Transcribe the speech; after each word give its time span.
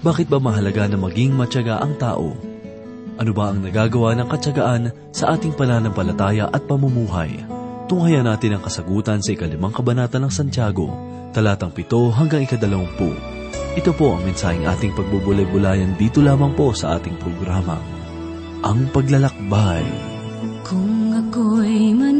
Bakit 0.00 0.32
ba 0.32 0.40
mahalaga 0.40 0.88
na 0.88 0.96
maging 0.96 1.36
matyaga 1.36 1.76
ang 1.76 1.92
tao? 2.00 2.32
Ano 3.20 3.36
ba 3.36 3.52
ang 3.52 3.60
nagagawa 3.60 4.16
ng 4.16 4.32
katyagaan 4.32 5.12
sa 5.12 5.36
ating 5.36 5.52
pananampalataya 5.52 6.48
at 6.48 6.64
pamumuhay? 6.64 7.44
Tunghayan 7.84 8.24
natin 8.24 8.56
ang 8.56 8.64
kasagutan 8.64 9.20
sa 9.20 9.36
ikalimang 9.36 9.76
kabanata 9.76 10.16
ng 10.16 10.32
Santiago, 10.32 10.88
talatang 11.36 11.76
pito 11.76 12.08
hanggang 12.16 12.48
ikadalawampu. 12.48 13.12
Ito 13.76 13.92
po 13.92 14.16
ang 14.16 14.24
mensaheng 14.24 14.64
ating 14.64 14.96
pagbubulay-bulayan 14.96 15.92
dito 16.00 16.24
lamang 16.24 16.56
po 16.56 16.72
sa 16.72 16.96
ating 16.96 17.20
programa, 17.20 17.76
Ang 18.64 18.88
Paglalakbay. 18.88 19.84
Kung 20.64 21.12
ako'y 21.12 21.92
maniniwala 21.92 22.19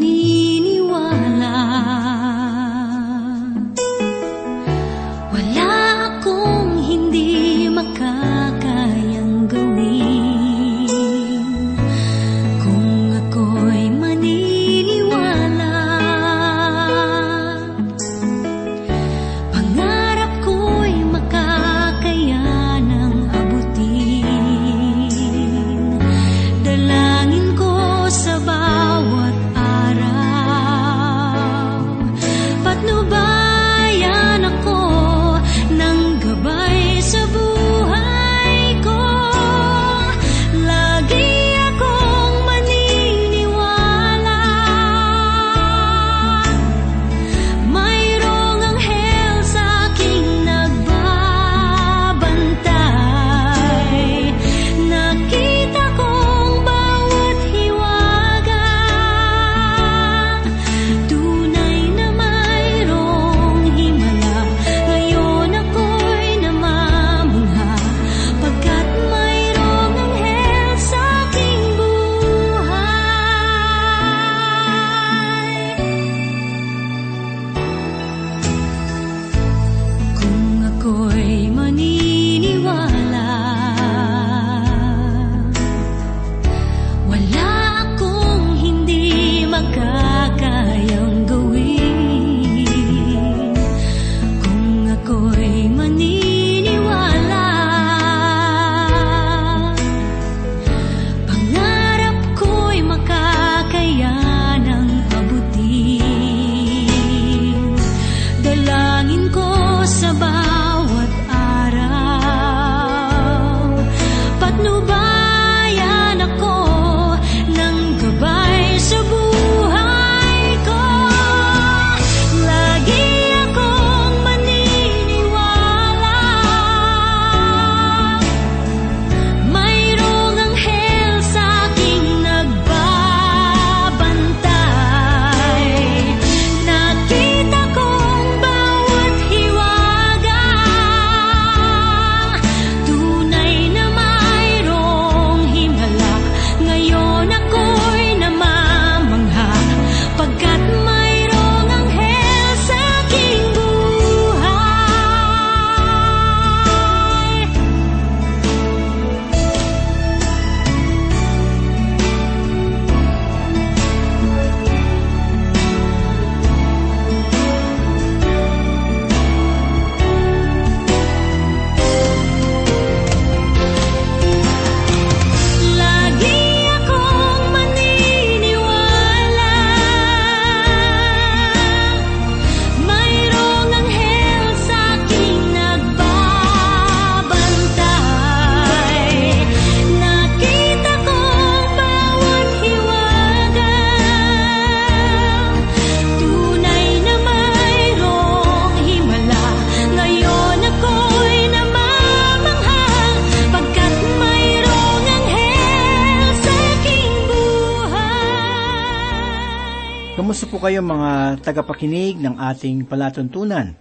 po 210.60 210.68
kayo 210.68 210.84
mga 210.84 211.40
tagapakinig 211.40 212.20
ng 212.20 212.36
ating 212.36 212.84
palatuntunan? 212.84 213.72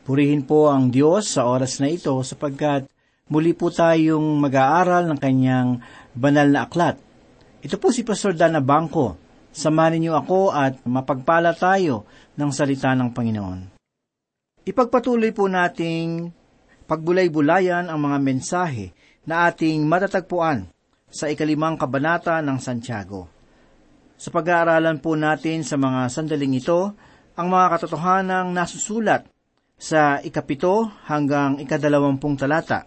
Purihin 0.00 0.40
po 0.40 0.72
ang 0.72 0.88
Diyos 0.88 1.28
sa 1.28 1.44
oras 1.44 1.76
na 1.76 1.92
ito 1.92 2.16
sapagkat 2.24 2.88
muli 3.28 3.52
po 3.52 3.68
tayong 3.68 4.40
mag-aaral 4.40 5.12
ng 5.12 5.18
kanyang 5.20 5.84
banal 6.16 6.48
na 6.48 6.64
aklat. 6.64 6.96
Ito 7.60 7.76
po 7.76 7.92
si 7.92 8.00
Pastor 8.00 8.32
Dana 8.32 8.64
Bangko. 8.64 9.20
Samanin 9.52 10.08
niyo 10.08 10.16
ako 10.16 10.56
at 10.56 10.80
mapagpala 10.88 11.52
tayo 11.52 12.08
ng 12.40 12.48
salita 12.48 12.96
ng 12.96 13.12
Panginoon. 13.12 13.76
Ipagpatuloy 14.64 15.36
po 15.36 15.52
nating 15.52 16.32
pagbulay-bulayan 16.88 17.92
ang 17.92 18.08
mga 18.08 18.18
mensahe 18.24 18.96
na 19.28 19.52
ating 19.52 19.84
matatagpuan 19.84 20.64
sa 21.12 21.28
ikalimang 21.28 21.76
kabanata 21.76 22.40
ng 22.40 22.56
Santiago. 22.56 23.31
Sa 24.22 24.30
pag-aaralan 24.30 25.02
po 25.02 25.18
natin 25.18 25.66
sa 25.66 25.74
mga 25.74 26.06
sandaling 26.06 26.54
ito, 26.54 26.94
ang 27.34 27.48
mga 27.50 27.74
katotohanang 27.74 28.54
nasusulat 28.54 29.26
sa 29.74 30.22
ikapito 30.22 30.86
hanggang 31.10 31.58
ikadalawampung 31.58 32.38
talata. 32.38 32.86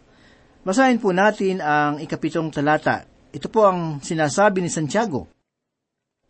Basahin 0.63 1.03
po 1.03 1.11
natin 1.11 1.59
ang 1.59 1.99
ikapitong 1.99 2.55
talata. 2.55 3.03
Ito 3.35 3.51
po 3.51 3.67
ang 3.67 3.99
sinasabi 3.99 4.63
ni 4.63 4.71
Santiago. 4.71 5.27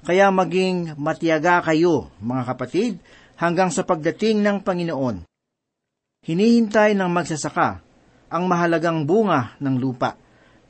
Kaya 0.02 0.34
maging 0.34 0.98
matiyaga 0.98 1.62
kayo, 1.62 2.10
mga 2.18 2.58
kapatid, 2.58 2.98
hanggang 3.38 3.70
sa 3.70 3.86
pagdating 3.86 4.42
ng 4.42 4.66
Panginoon. 4.66 5.22
Hinihintay 6.26 6.98
ng 6.98 7.10
magsasaka 7.14 7.78
ang 8.34 8.50
mahalagang 8.50 9.06
bunga 9.06 9.54
ng 9.62 9.78
lupa, 9.78 10.18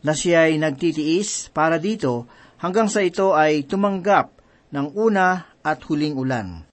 na 0.03 0.11
siya 0.11 0.51
ay 0.51 0.59
nagtitiis 0.59 1.55
para 1.55 1.79
dito 1.79 2.27
hanggang 2.59 2.87
sa 2.87 3.03
ito 3.03 3.35
ay 3.35 3.67
tumanggap 3.67 4.31
ng 4.71 4.95
una 4.95 5.55
at 5.63 5.79
huling 5.87 6.15
ulan. 6.15 6.67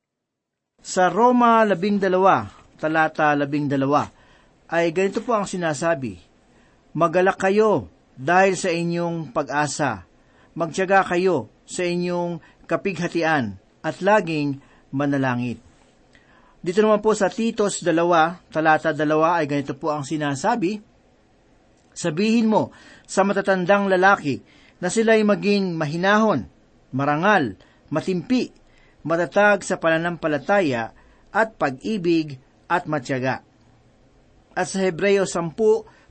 Sa 0.82 1.08
Roma 1.08 1.62
12, 1.62 2.82
talata 2.82 3.38
12, 3.38 4.73
ay 4.73 4.90
ganito 4.90 5.23
po 5.23 5.38
ang 5.38 5.46
sinasabi, 5.46 6.19
Magalak 6.93 7.40
kayo 7.40 7.88
dahil 8.19 8.52
sa 8.58 8.69
inyong 8.69 9.32
pag-asa. 9.32 10.05
Magtiyaga 10.52 11.08
kayo 11.08 11.49
sa 11.64 11.88
inyong 11.88 12.43
kapighatian 12.69 13.56
at 13.81 14.05
laging 14.05 14.61
manalangit. 14.93 15.56
Dito 16.61 16.79
naman 16.84 17.00
po 17.00 17.17
sa 17.17 17.32
Titos 17.32 17.81
2, 17.81 18.52
talata 18.52 18.93
2 18.93 19.08
ay 19.08 19.44
ganito 19.49 19.73
po 19.75 19.90
ang 19.90 20.05
sinasabi, 20.05 20.79
Sabihin 21.93 22.49
mo 22.49 22.73
sa 23.05 23.20
matatandang 23.20 23.88
lalaki 23.88 24.40
na 24.82 24.90
sila'y 24.90 25.23
maging 25.23 25.79
mahinahon, 25.79 26.50
marangal, 26.90 27.55
matimpi, 27.87 28.50
matatag 29.06 29.62
sa 29.62 29.79
pananampalataya 29.79 30.90
at 31.31 31.55
pag-ibig 31.55 32.43
at 32.67 32.90
matyaga. 32.90 33.46
At 34.58 34.67
sa 34.67 34.82
Hebreo 34.82 35.23
10, 35.23 35.55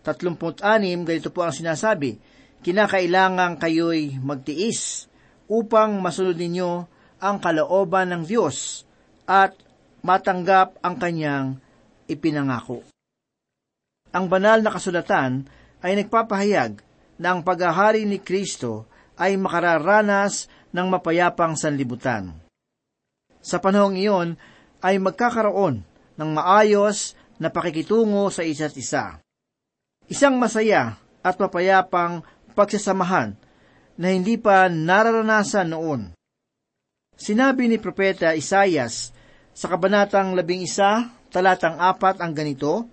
36, 0.07 1.03
ganito 1.03 1.29
po 1.35 1.43
ang 1.43 1.51
sinasabi, 1.51 2.15
Kinakailangan 2.61 3.57
kayo'y 3.57 4.21
magtiis 4.21 5.09
upang 5.49 5.97
masunod 5.97 6.37
ninyo 6.37 6.71
ang 7.17 7.41
kalooban 7.41 8.13
ng 8.13 8.23
Diyos 8.23 8.85
at 9.25 9.57
matanggap 10.05 10.77
ang 10.85 10.95
kanyang 11.01 11.57
ipinangako. 12.05 12.85
Ang 14.13 14.25
banal 14.29 14.61
na 14.61 14.69
kasulatan 14.69 15.49
ay 15.81 15.97
nagpapahayag 15.97 16.90
na 17.21 17.37
ang 17.37 17.45
paghahari 17.45 18.01
ni 18.09 18.17
Kristo 18.17 18.89
ay 19.13 19.37
makararanas 19.37 20.49
ng 20.73 20.87
mapayapang 20.89 21.53
sanlibutan. 21.53 22.33
Sa 23.45 23.61
panahong 23.61 23.93
iyon 23.93 24.29
ay 24.81 24.97
magkakaroon 24.97 25.85
ng 26.17 26.29
maayos 26.33 27.13
na 27.37 27.53
pakikitungo 27.53 28.33
sa 28.33 28.41
isa't 28.41 28.73
isa. 28.73 29.21
Isang 30.09 30.41
masaya 30.41 30.97
at 31.21 31.37
mapayapang 31.37 32.25
pagsasamahan 32.57 33.37
na 34.01 34.07
hindi 34.09 34.41
pa 34.41 34.65
nararanasan 34.65 35.77
noon. 35.77 36.01
Sinabi 37.13 37.69
ni 37.69 37.77
Propeta 37.77 38.33
Isayas 38.33 39.13
sa 39.53 39.69
Kabanatang 39.69 40.33
labing 40.33 40.65
isa, 40.65 41.05
talatang 41.29 41.77
apat 41.77 42.17
ang 42.17 42.33
ganito, 42.33 42.89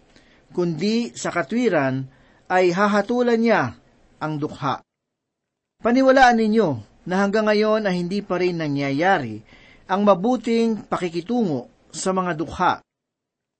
kundi 0.52 1.16
sa 1.16 1.32
katwiran 1.32 2.04
ay 2.52 2.76
hahatulan 2.76 3.40
niya 3.40 3.62
ang 4.18 4.38
dukha. 4.38 4.82
Paniwalaan 5.78 6.38
ninyo 6.42 6.68
na 7.06 7.24
hanggang 7.24 7.46
ngayon 7.46 7.86
ay 7.86 7.94
hindi 8.02 8.20
pa 8.20 8.36
rin 8.42 8.58
nangyayari 8.58 9.40
ang 9.88 10.04
mabuting 10.04 10.84
pakikitungo 10.84 11.70
sa 11.94 12.12
mga 12.12 12.32
dukha. 12.36 12.72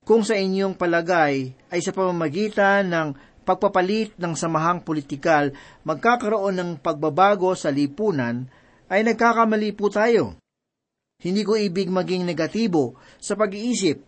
Kung 0.04 0.26
sa 0.26 0.36
inyong 0.36 0.76
palagay 0.76 1.52
ay 1.72 1.80
sa 1.80 1.94
pamamagitan 1.94 2.90
ng 2.90 3.08
pagpapalit 3.48 4.12
ng 4.20 4.36
samahang 4.36 4.84
politikal 4.84 5.56
magkakaroon 5.88 6.60
ng 6.60 6.70
pagbabago 6.84 7.56
sa 7.56 7.72
lipunan, 7.72 8.44
ay 8.88 9.04
nagkakamali 9.04 9.72
po 9.72 9.88
tayo. 9.88 10.36
Hindi 11.20 11.42
ko 11.44 11.56
ibig 11.56 11.88
maging 11.88 12.24
negatibo 12.28 12.96
sa 13.16 13.36
pag-iisip, 13.36 14.00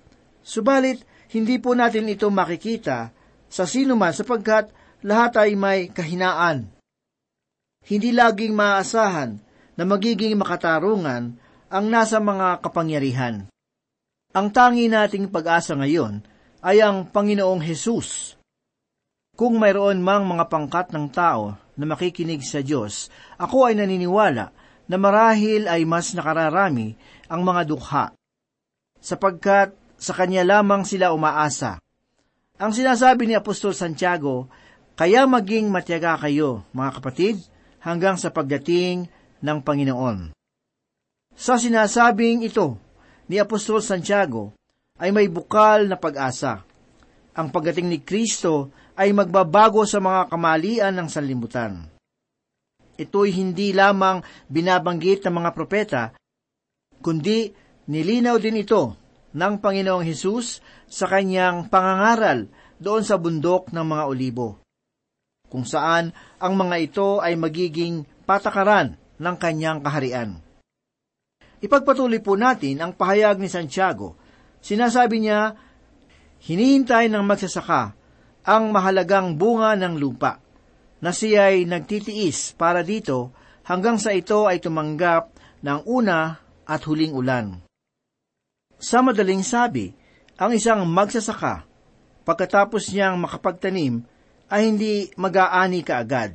subalit 0.45 1.05
hindi 1.31 1.63
po 1.63 1.79
natin 1.79 2.11
ito 2.11 2.27
makikita 2.27 3.13
sa 3.51 3.65
sino 3.67 3.95
man 3.95 4.11
sapagkat 4.11 4.73
lahat 5.05 5.33
ay 5.41 5.57
may 5.57 5.89
kahinaan. 5.89 6.69
Hindi 7.85 8.13
laging 8.13 8.53
maaasahan 8.53 9.31
na 9.77 9.83
magiging 9.89 10.37
makatarungan 10.37 11.41
ang 11.73 11.85
nasa 11.89 12.21
mga 12.21 12.61
kapangyarihan. 12.61 13.49
Ang 14.37 14.47
tangi 14.53 14.87
nating 14.87 15.33
pag-asa 15.33 15.75
ngayon 15.75 16.23
ay 16.61 16.85
ang 16.85 17.09
Panginoong 17.09 17.65
Hesus. 17.65 18.37
Kung 19.35 19.57
mayroon 19.57 20.05
mang 20.05 20.29
mga 20.29 20.53
pangkat 20.53 20.93
ng 20.93 21.09
tao 21.09 21.57
na 21.81 21.85
makikinig 21.89 22.45
sa 22.45 22.61
Diyos, 22.61 23.09
ako 23.41 23.73
ay 23.73 23.75
naniniwala 23.81 24.53
na 24.91 24.97
marahil 25.01 25.65
ay 25.65 25.89
mas 25.89 26.13
nakararami 26.13 26.93
ang 27.31 27.41
mga 27.41 27.63
dukha, 27.65 28.05
sapagkat 29.01 29.73
sa 29.97 30.13
Kanya 30.13 30.45
lamang 30.45 30.85
sila 30.85 31.17
umaasa. 31.17 31.81
Ang 32.61 32.77
sinasabi 32.77 33.25
ni 33.25 33.35
Apostol 33.39 33.73
Santiago, 33.73 34.53
kaya 35.01 35.25
maging 35.25 35.73
matyaga 35.73 36.21
kayo, 36.21 36.61
mga 36.77 37.01
kapatid, 37.01 37.41
hanggang 37.81 38.21
sa 38.21 38.29
pagdating 38.29 39.09
ng 39.41 39.59
Panginoon. 39.65 40.37
Sa 41.33 41.57
sinasabing 41.57 42.45
ito 42.45 42.77
ni 43.25 43.41
Apostol 43.41 43.81
Santiago 43.81 44.53
ay 45.01 45.09
may 45.09 45.33
bukal 45.33 45.89
na 45.89 45.97
pag-asa. 45.97 46.61
Ang 47.33 47.49
pagdating 47.49 47.89
ni 47.89 48.05
Kristo 48.05 48.77
ay 48.93 49.17
magbabago 49.17 49.89
sa 49.89 50.05
mga 50.05 50.29
kamalian 50.29 50.93
ng 50.93 51.09
sanlibutan. 51.09 51.89
Ito'y 53.01 53.33
hindi 53.33 53.73
lamang 53.73 54.21
binabanggit 54.53 55.25
ng 55.25 55.33
mga 55.33 55.51
propeta, 55.57 56.03
kundi 57.01 57.49
nilinaw 57.89 58.37
din 58.37 58.61
ito 58.61 59.01
ng 59.33 59.65
Panginoong 59.65 60.05
Hesus 60.05 60.61
sa 60.85 61.09
kanyang 61.09 61.73
pangangaral 61.73 62.53
doon 62.77 63.01
sa 63.01 63.17
bundok 63.17 63.73
ng 63.73 63.87
mga 63.89 64.05
olibo, 64.05 64.60
kung 65.51 65.67
saan 65.67 66.15
ang 66.39 66.55
mga 66.55 66.77
ito 66.79 67.19
ay 67.19 67.35
magiging 67.35 68.07
patakaran 68.25 68.95
ng 69.19 69.37
kanyang 69.37 69.83
kaharian. 69.83 70.39
Ipagpatuloy 71.61 72.25
po 72.25 72.41
natin 72.41 72.81
ang 72.81 72.97
pahayag 72.97 73.37
ni 73.37 73.51
Santiago. 73.51 74.17
Sinasabi 74.65 75.21
niya, 75.21 75.59
hinihintay 76.41 77.13
ng 77.13 77.21
magsasaka 77.21 77.93
ang 78.49 78.73
mahalagang 78.73 79.37
bunga 79.37 79.77
ng 79.77 80.01
lupa, 80.01 80.41
na 81.05 81.13
siya 81.13 81.53
nagtitiis 81.53 82.57
para 82.57 82.81
dito 82.81 83.37
hanggang 83.69 84.01
sa 84.01 84.17
ito 84.17 84.49
ay 84.49 84.61
tumanggap 84.61 85.37
ng 85.61 85.85
una 85.85 86.41
at 86.65 86.81
huling 86.89 87.13
ulan. 87.13 87.61
Sa 88.81 89.05
madaling 89.05 89.45
sabi, 89.45 89.93
ang 90.41 90.57
isang 90.57 90.81
magsasaka, 90.89 91.69
pagkatapos 92.25 92.89
niyang 92.89 93.21
makapagtanim, 93.21 94.01
ay 94.51 94.75
hindi 94.75 95.09
mag-aani 95.15 95.81
kaagad. 95.87 96.35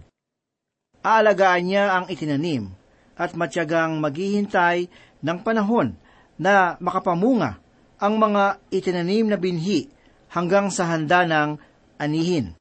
Aalagaan 1.03 1.63
niya 1.67 1.85
ang 1.99 2.05
itinanim 2.07 2.71
at 3.13 3.35
matyagang 3.35 3.99
maghihintay 4.01 4.87
ng 5.21 5.37
panahon 5.43 5.93
na 6.39 6.79
makapamunga 6.79 7.59
ang 7.99 8.17
mga 8.17 8.59
itinanim 8.71 9.27
na 9.29 9.37
binhi 9.37 9.91
hanggang 10.31 10.71
sa 10.71 10.89
handa 10.89 11.23
ng 11.23 11.59
anihin. 12.01 12.55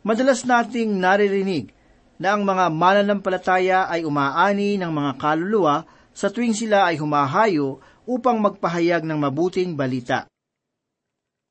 Madalas 0.00 0.48
nating 0.48 0.96
naririnig 0.96 1.70
na 2.16 2.34
ang 2.34 2.42
mga 2.42 2.72
mananampalataya 2.72 3.86
ay 3.92 4.08
umaani 4.08 4.80
ng 4.80 4.90
mga 4.90 5.12
kaluluwa 5.20 5.84
sa 6.16 6.32
tuwing 6.32 6.56
sila 6.56 6.88
ay 6.88 6.96
humahayo 6.96 7.78
upang 8.08 8.40
magpahayag 8.40 9.04
ng 9.04 9.18
mabuting 9.20 9.76
balita. 9.76 10.26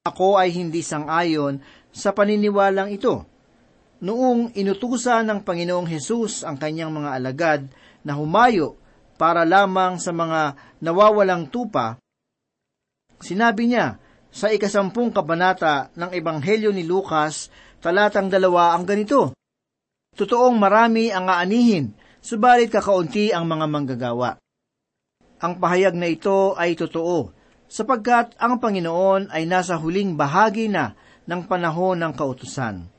Ako 0.03 0.39
ay 0.41 0.49
hindi 0.51 0.81
sang-ayon 0.81 1.61
sa 1.89 2.13
paniniwalang 2.13 2.93
ito. 2.93 3.25
Noong 3.99 4.55
inutusan 4.55 5.27
ng 5.27 5.39
Panginoong 5.43 5.89
Hesus 5.89 6.47
ang 6.47 6.55
kanyang 6.55 6.95
mga 6.95 7.09
alagad 7.19 7.61
na 8.07 8.15
humayo 8.15 8.79
para 9.19 9.43
lamang 9.43 9.99
sa 9.99 10.15
mga 10.15 10.55
nawawalang 10.79 11.51
tupa, 11.51 11.99
sinabi 13.19 13.67
niya 13.67 13.99
sa 14.31 14.47
ikasampung 14.47 15.11
kabanata 15.11 15.91
ng 15.99 16.15
Ebanghelyo 16.15 16.71
ni 16.71 16.87
Lucas, 16.87 17.51
talatang 17.83 18.31
dalawa 18.31 18.71
ang 18.77 18.87
ganito, 18.87 19.35
Totoong 20.15 20.55
marami 20.55 21.11
ang 21.11 21.27
aanihin, 21.27 21.91
subalit 22.19 22.71
kakaunti 22.71 23.31
ang 23.35 23.47
mga 23.47 23.65
manggagawa. 23.67 24.39
Ang 25.39 25.53
pahayag 25.59 25.95
na 25.95 26.11
ito 26.11 26.55
ay 26.59 26.75
totoo, 26.75 27.31
sapagkat 27.71 28.35
ang 28.35 28.59
Panginoon 28.59 29.31
ay 29.31 29.47
nasa 29.47 29.79
huling 29.79 30.19
bahagi 30.19 30.67
na 30.67 30.95
ng 31.29 31.45
panahon 31.45 32.01
ng 32.01 32.13
kautusan. 32.17 32.89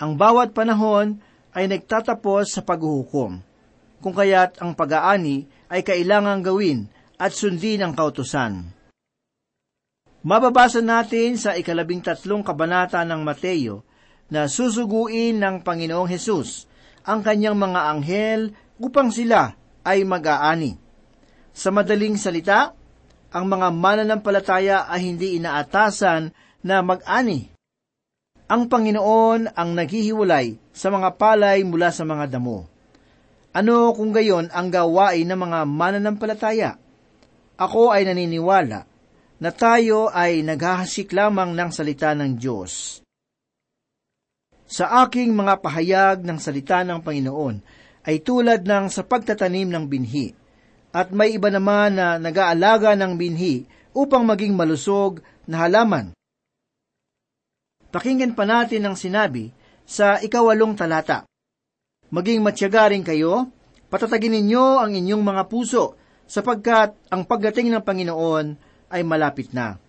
Ang 0.00 0.12
bawat 0.16 0.56
panahon 0.56 1.20
ay 1.52 1.68
nagtatapos 1.68 2.56
sa 2.56 2.64
paghuhukom 2.64 3.44
kung 4.00 4.14
kaya't 4.16 4.56
ang 4.64 4.72
pag-aani 4.72 5.44
ay 5.68 5.84
kailangang 5.84 6.40
gawin 6.40 6.88
at 7.20 7.36
sundin 7.36 7.84
ang 7.84 7.92
kautusan. 7.92 8.72
Mababasa 10.24 10.80
natin 10.80 11.36
sa 11.36 11.52
ikalabing 11.52 12.00
tatlong 12.00 12.40
kabanata 12.40 13.04
ng 13.04 13.20
Mateo 13.20 13.84
na 14.32 14.48
susuguin 14.48 15.36
ng 15.36 15.60
Panginoong 15.60 16.08
Hesus 16.08 16.64
ang 17.04 17.20
kanyang 17.20 17.58
mga 17.58 17.80
anghel 17.92 18.40
upang 18.80 19.12
sila 19.12 19.52
ay 19.84 20.04
mag-aani. 20.04 20.76
Sa 21.52 21.74
madaling 21.74 22.14
salita, 22.20 22.76
ang 23.28 23.44
mga 23.50 23.68
mananampalataya 23.74 24.86
ay 24.88 25.10
hindi 25.10 25.36
inaatasan 25.36 26.30
na 26.64 26.82
mag-ani. 26.82 27.50
Ang 28.48 28.66
Panginoon 28.66 29.52
ang 29.52 29.70
naghihiwalay 29.76 30.56
sa 30.72 30.88
mga 30.88 31.20
palay 31.20 31.62
mula 31.62 31.92
sa 31.92 32.08
mga 32.08 32.38
damo. 32.38 32.64
Ano 33.52 33.92
kung 33.92 34.14
gayon 34.14 34.48
ang 34.54 34.72
gawain 34.72 35.28
ng 35.28 35.36
mga 35.36 35.58
mananampalataya? 35.68 36.80
Ako 37.58 37.92
ay 37.92 38.08
naniniwala 38.08 38.88
na 39.38 39.50
tayo 39.54 40.10
ay 40.10 40.42
naghahasik 40.42 41.14
lamang 41.14 41.54
ng 41.54 41.70
salita 41.70 42.10
ng 42.14 42.38
Diyos. 42.38 43.02
sa 44.68 45.08
aking 45.08 45.32
mga 45.32 45.64
pahayag 45.64 46.18
ng 46.28 46.36
salita 46.36 46.84
ng 46.84 47.00
Panginoon 47.00 47.56
ay 48.04 48.20
tulad 48.20 48.68
ng 48.68 48.92
sa 48.92 49.00
pagtatanim 49.00 49.72
ng 49.72 49.84
binhi, 49.88 50.36
at 50.92 51.08
may 51.08 51.36
iba 51.36 51.48
naman 51.48 51.96
na 51.96 52.20
nag-aalaga 52.20 52.92
ng 52.96 53.16
binhi 53.16 53.64
upang 53.96 54.28
maging 54.28 54.52
malusog 54.52 55.24
na 55.48 55.64
halaman. 55.64 56.12
Pakinggan 57.88 58.36
pa 58.36 58.44
natin 58.44 58.84
ang 58.84 58.96
sinabi 58.96 59.48
sa 59.88 60.20
ikawalong 60.20 60.76
talata. 60.76 61.24
Maging 62.12 62.44
matyaga 62.44 62.92
rin 62.92 63.00
kayo, 63.04 63.48
patatagin 63.88 64.36
ninyo 64.36 64.80
ang 64.80 64.92
inyong 64.92 65.24
mga 65.24 65.42
puso, 65.48 65.96
sapagkat 66.28 66.92
ang 67.08 67.24
pagdating 67.24 67.72
ng 67.72 67.80
Panginoon 67.80 68.46
ay 68.92 69.00
malapit 69.04 69.52
na. 69.56 69.80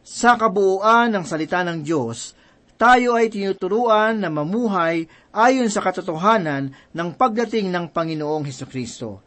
Sa 0.00 0.40
kabuuan 0.40 1.12
ng 1.12 1.24
salita 1.28 1.60
ng 1.60 1.84
Diyos, 1.84 2.32
tayo 2.80 3.12
ay 3.12 3.28
tinuturuan 3.28 4.24
na 4.24 4.32
mamuhay 4.32 5.04
ayon 5.36 5.68
sa 5.68 5.84
katotohanan 5.84 6.72
ng 6.96 7.08
pagdating 7.12 7.68
ng 7.68 7.92
Panginoong 7.92 8.48
Heso 8.48 8.64
Kristo. 8.64 9.20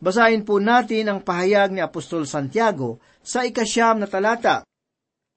Basahin 0.00 0.40
po 0.42 0.56
natin 0.56 1.12
ang 1.12 1.20
pahayag 1.20 1.76
ni 1.76 1.84
Apostol 1.84 2.24
Santiago 2.24 2.98
sa 3.20 3.44
ikasyam 3.44 4.00
na 4.00 4.08
talata. 4.08 4.64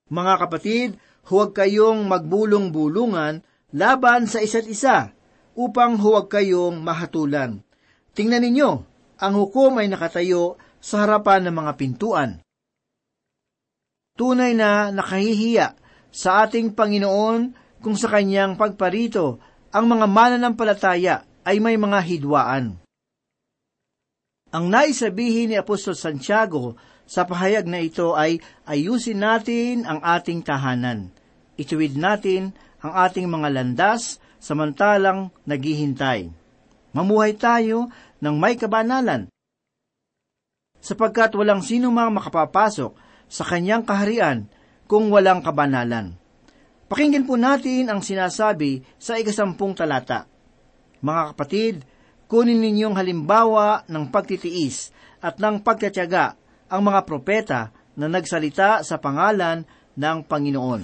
Mga 0.06 0.34
kapatid, 0.38 0.90
huwag 1.26 1.58
kayong 1.58 2.06
magbulong-bulungan 2.06 3.42
laban 3.74 4.30
sa 4.30 4.38
isa't 4.38 4.70
isa, 4.70 5.18
upang 5.58 5.98
huwag 5.98 6.30
kayong 6.30 6.78
mahatulan. 6.84 7.66
Tingnan 8.14 8.46
ninyo, 8.46 8.70
ang 9.18 9.34
hukom 9.34 9.82
ay 9.82 9.90
nakatayo 9.90 10.62
sa 10.78 11.08
harapan 11.08 11.50
ng 11.50 11.56
mga 11.58 11.72
pintuan. 11.74 12.32
Tunay 14.14 14.54
na 14.54 14.94
nakahihiya 14.94 15.74
sa 16.14 16.46
ating 16.46 16.78
Panginoon 16.78 17.58
kung 17.82 17.98
sa 17.98 18.08
kanyang 18.14 18.56
pagparito 18.56 19.42
ang 19.74 19.90
mga 19.90 20.06
mananampalataya 20.08 21.26
ay 21.44 21.58
may 21.60 21.76
mga 21.76 22.00
hidwaan. 22.00 22.80
Ang 24.56 24.66
naisabihin 24.72 25.52
ni 25.52 25.56
Apostol 25.60 26.00
Santiago 26.00 26.80
sa 27.06 27.24
pahayag 27.30 27.70
na 27.70 27.82
ito 27.82 28.18
ay 28.18 28.42
ayusin 28.66 29.22
natin 29.22 29.86
ang 29.86 30.02
ating 30.02 30.42
tahanan. 30.42 31.14
Ituwid 31.56 31.96
natin 31.96 32.52
ang 32.82 32.94
ating 33.06 33.30
mga 33.30 33.54
landas 33.54 34.18
samantalang 34.42 35.30
naghihintay. 35.46 36.30
Mamuhay 36.94 37.38
tayo 37.38 37.90
ng 38.22 38.36
may 38.38 38.58
kabanalan. 38.58 39.30
Sapagkat 40.82 41.34
walang 41.34 41.66
sino 41.66 41.90
mang 41.90 42.14
makapapasok 42.14 42.94
sa 43.26 43.44
kanyang 43.46 43.82
kaharian 43.86 44.46
kung 44.86 45.10
walang 45.10 45.42
kabanalan. 45.42 46.14
Pakinggan 46.86 47.26
po 47.26 47.34
natin 47.42 47.90
ang 47.90 48.06
sinasabi 48.06 48.86
sa 49.02 49.18
ikasampung 49.18 49.74
talata. 49.74 50.30
Mga 51.02 51.22
kapatid, 51.34 51.76
kunin 52.30 52.62
ninyong 52.62 52.94
halimbawa 52.94 53.82
ng 53.90 54.14
pagtitiis 54.14 54.94
at 55.26 55.42
ng 55.42 55.66
pagtatyaga 55.66 56.38
ang 56.70 56.82
mga 56.86 57.02
propeta 57.06 57.62
na 57.96 58.12
nagsalita 58.12 58.84
sa 58.84 59.00
pangalan 59.00 59.64
ng 59.96 60.18
Panginoon. 60.28 60.82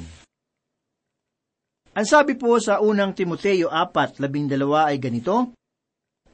Ang 1.92 2.08
sabi 2.08 2.40
po 2.40 2.56
sa 2.64 2.80
unang 2.80 3.12
Timoteo 3.12 3.68
4, 3.68 4.24
ay 4.88 4.96
ganito, 4.96 5.52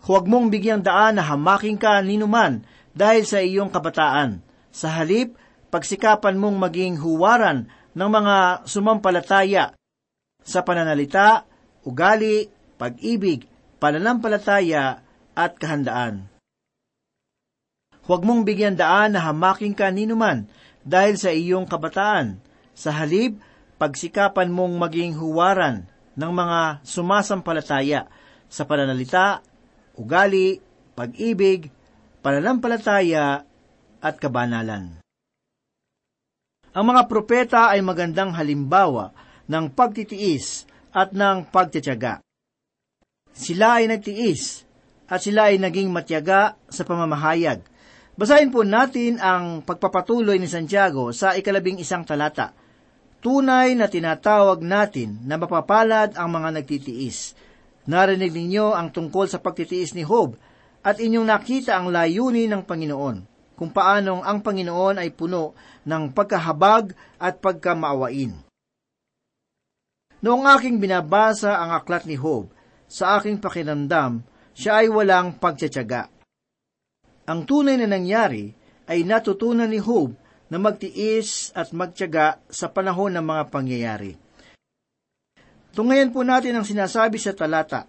Huwag 0.06 0.30
mong 0.30 0.54
bigyang 0.54 0.86
daan 0.86 1.18
na 1.18 1.25
hamaking 1.25 1.82
ka 1.82 1.98
ninuman 2.06 2.62
dahil 2.94 3.25
sa 3.25 3.42
iyong 3.42 3.74
kabataan. 3.74 4.46
Sa 4.70 4.94
halip, 4.94 5.34
pagsikapan 5.74 6.38
mong 6.38 6.62
maging 6.70 7.01
huwaran 7.01 7.66
ng 7.98 8.10
mga 8.13 8.70
sumampalataya 8.70 9.74
sa 10.46 10.62
pananalita, 10.62 11.50
ugali, 11.82 12.46
pag-ibig, 12.77 13.50
pananampalataya 13.82 15.01
at 15.34 15.51
kahandaan. 15.58 16.30
Huwag 18.08 18.24
mong 18.24 18.48
bigyan 18.48 18.80
daan 18.80 19.14
na 19.14 19.22
hamaking 19.28 19.76
ka 19.76 19.92
ninuman 19.92 20.48
dahil 20.88 21.20
sa 21.20 21.28
iyong 21.28 21.68
kabataan. 21.68 22.40
Sa 22.72 22.96
halip, 22.96 23.36
pagsikapan 23.76 24.48
mong 24.48 24.80
maging 24.80 25.20
huwaran 25.20 25.84
ng 26.16 26.32
mga 26.32 26.82
sumasampalataya 26.88 28.08
sa 28.48 28.64
pananalita, 28.64 29.44
ugali, 30.00 30.64
pag-ibig, 30.96 31.68
pananampalataya 32.24 33.44
at 34.00 34.16
kabanalan. 34.16 35.04
Ang 36.72 36.86
mga 36.94 37.02
propeta 37.12 37.74
ay 37.74 37.84
magandang 37.84 38.32
halimbawa 38.38 39.12
ng 39.52 39.68
pagtitiis 39.74 40.64
at 40.96 41.12
ng 41.12 41.50
pagtityaga. 41.50 42.24
Sila 43.34 43.82
ay 43.82 43.92
nagtiis 43.92 44.64
at 45.10 45.20
sila 45.22 45.52
ay 45.52 45.60
naging 45.60 45.90
matyaga 45.92 46.56
sa 46.72 46.88
pamamahayag. 46.88 47.62
Basahin 48.17 48.50
po 48.50 48.65
natin 48.65 49.21
ang 49.21 49.62
pagpapatuloy 49.62 50.41
ni 50.41 50.50
Santiago 50.50 51.13
sa 51.13 51.38
ikalabing 51.38 51.77
isang 51.77 52.01
talata. 52.01 52.50
Tunay 53.21 53.77
na 53.77 53.86
tinatawag 53.86 54.65
natin 54.65 55.21
na 55.21 55.38
mapapalad 55.38 56.17
ang 56.17 56.25
mga 56.33 56.57
nagtitiis. 56.57 57.38
Narinig 57.86 58.33
ninyo 58.33 58.74
ang 58.74 58.89
tungkol 58.89 59.29
sa 59.29 59.38
pagtitiis 59.38 59.93
ni 59.93 60.01
Job 60.01 60.33
at 60.81 60.97
inyong 60.97 61.29
nakita 61.29 61.77
ang 61.77 61.93
layunin 61.93 62.50
ng 62.57 62.65
Panginoon 62.65 63.17
kung 63.53 63.69
paanong 63.69 64.25
ang 64.25 64.41
Panginoon 64.41 64.97
ay 64.97 65.13
puno 65.13 65.53
ng 65.86 66.09
pagkahabag 66.09 66.97
at 67.21 67.38
pagkamaawain. 67.38 68.33
Noong 70.25 70.43
aking 70.57 70.81
binabasa 70.81 71.53
ang 71.53 71.69
aklat 71.69 72.09
ni 72.09 72.17
Job, 72.17 72.50
sa 72.89 73.21
aking 73.21 73.38
pakinandam, 73.38 74.25
siya 74.57 74.81
ay 74.81 74.89
walang 74.89 75.38
pagtsatsaga. 75.38 76.16
Ang 77.27 77.43
tunay 77.43 77.75
na 77.75 77.91
nangyari 77.91 78.55
ay 78.88 79.03
natutunan 79.03 79.67
ni 79.67 79.84
Job 79.84 80.15
na 80.48 80.55
magtiis 80.55 81.51
at 81.51 81.75
magtyaga 81.75 82.39
sa 82.48 82.72
panahon 82.72 83.12
ng 83.19 83.25
mga 83.27 83.43
pangyayari. 83.51 84.15
Tungayan 85.75 86.15
po 86.15 86.24
natin 86.24 86.55
ang 86.55 86.63
sinasabi 86.63 87.19
sa 87.19 87.36
talata, 87.36 87.84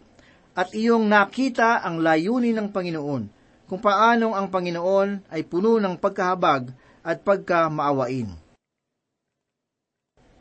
at 0.58 0.74
iyong 0.74 1.06
nakita 1.06 1.86
ang 1.86 2.02
layunin 2.02 2.58
ng 2.58 2.68
Panginoon 2.74 3.24
kung 3.70 3.78
paanong 3.78 4.34
ang 4.34 4.50
Panginoon 4.50 5.30
ay 5.30 5.46
puno 5.46 5.78
ng 5.78 5.94
pagkahabag 5.94 6.74
at 7.06 7.22
pagkamaawain. 7.22 8.34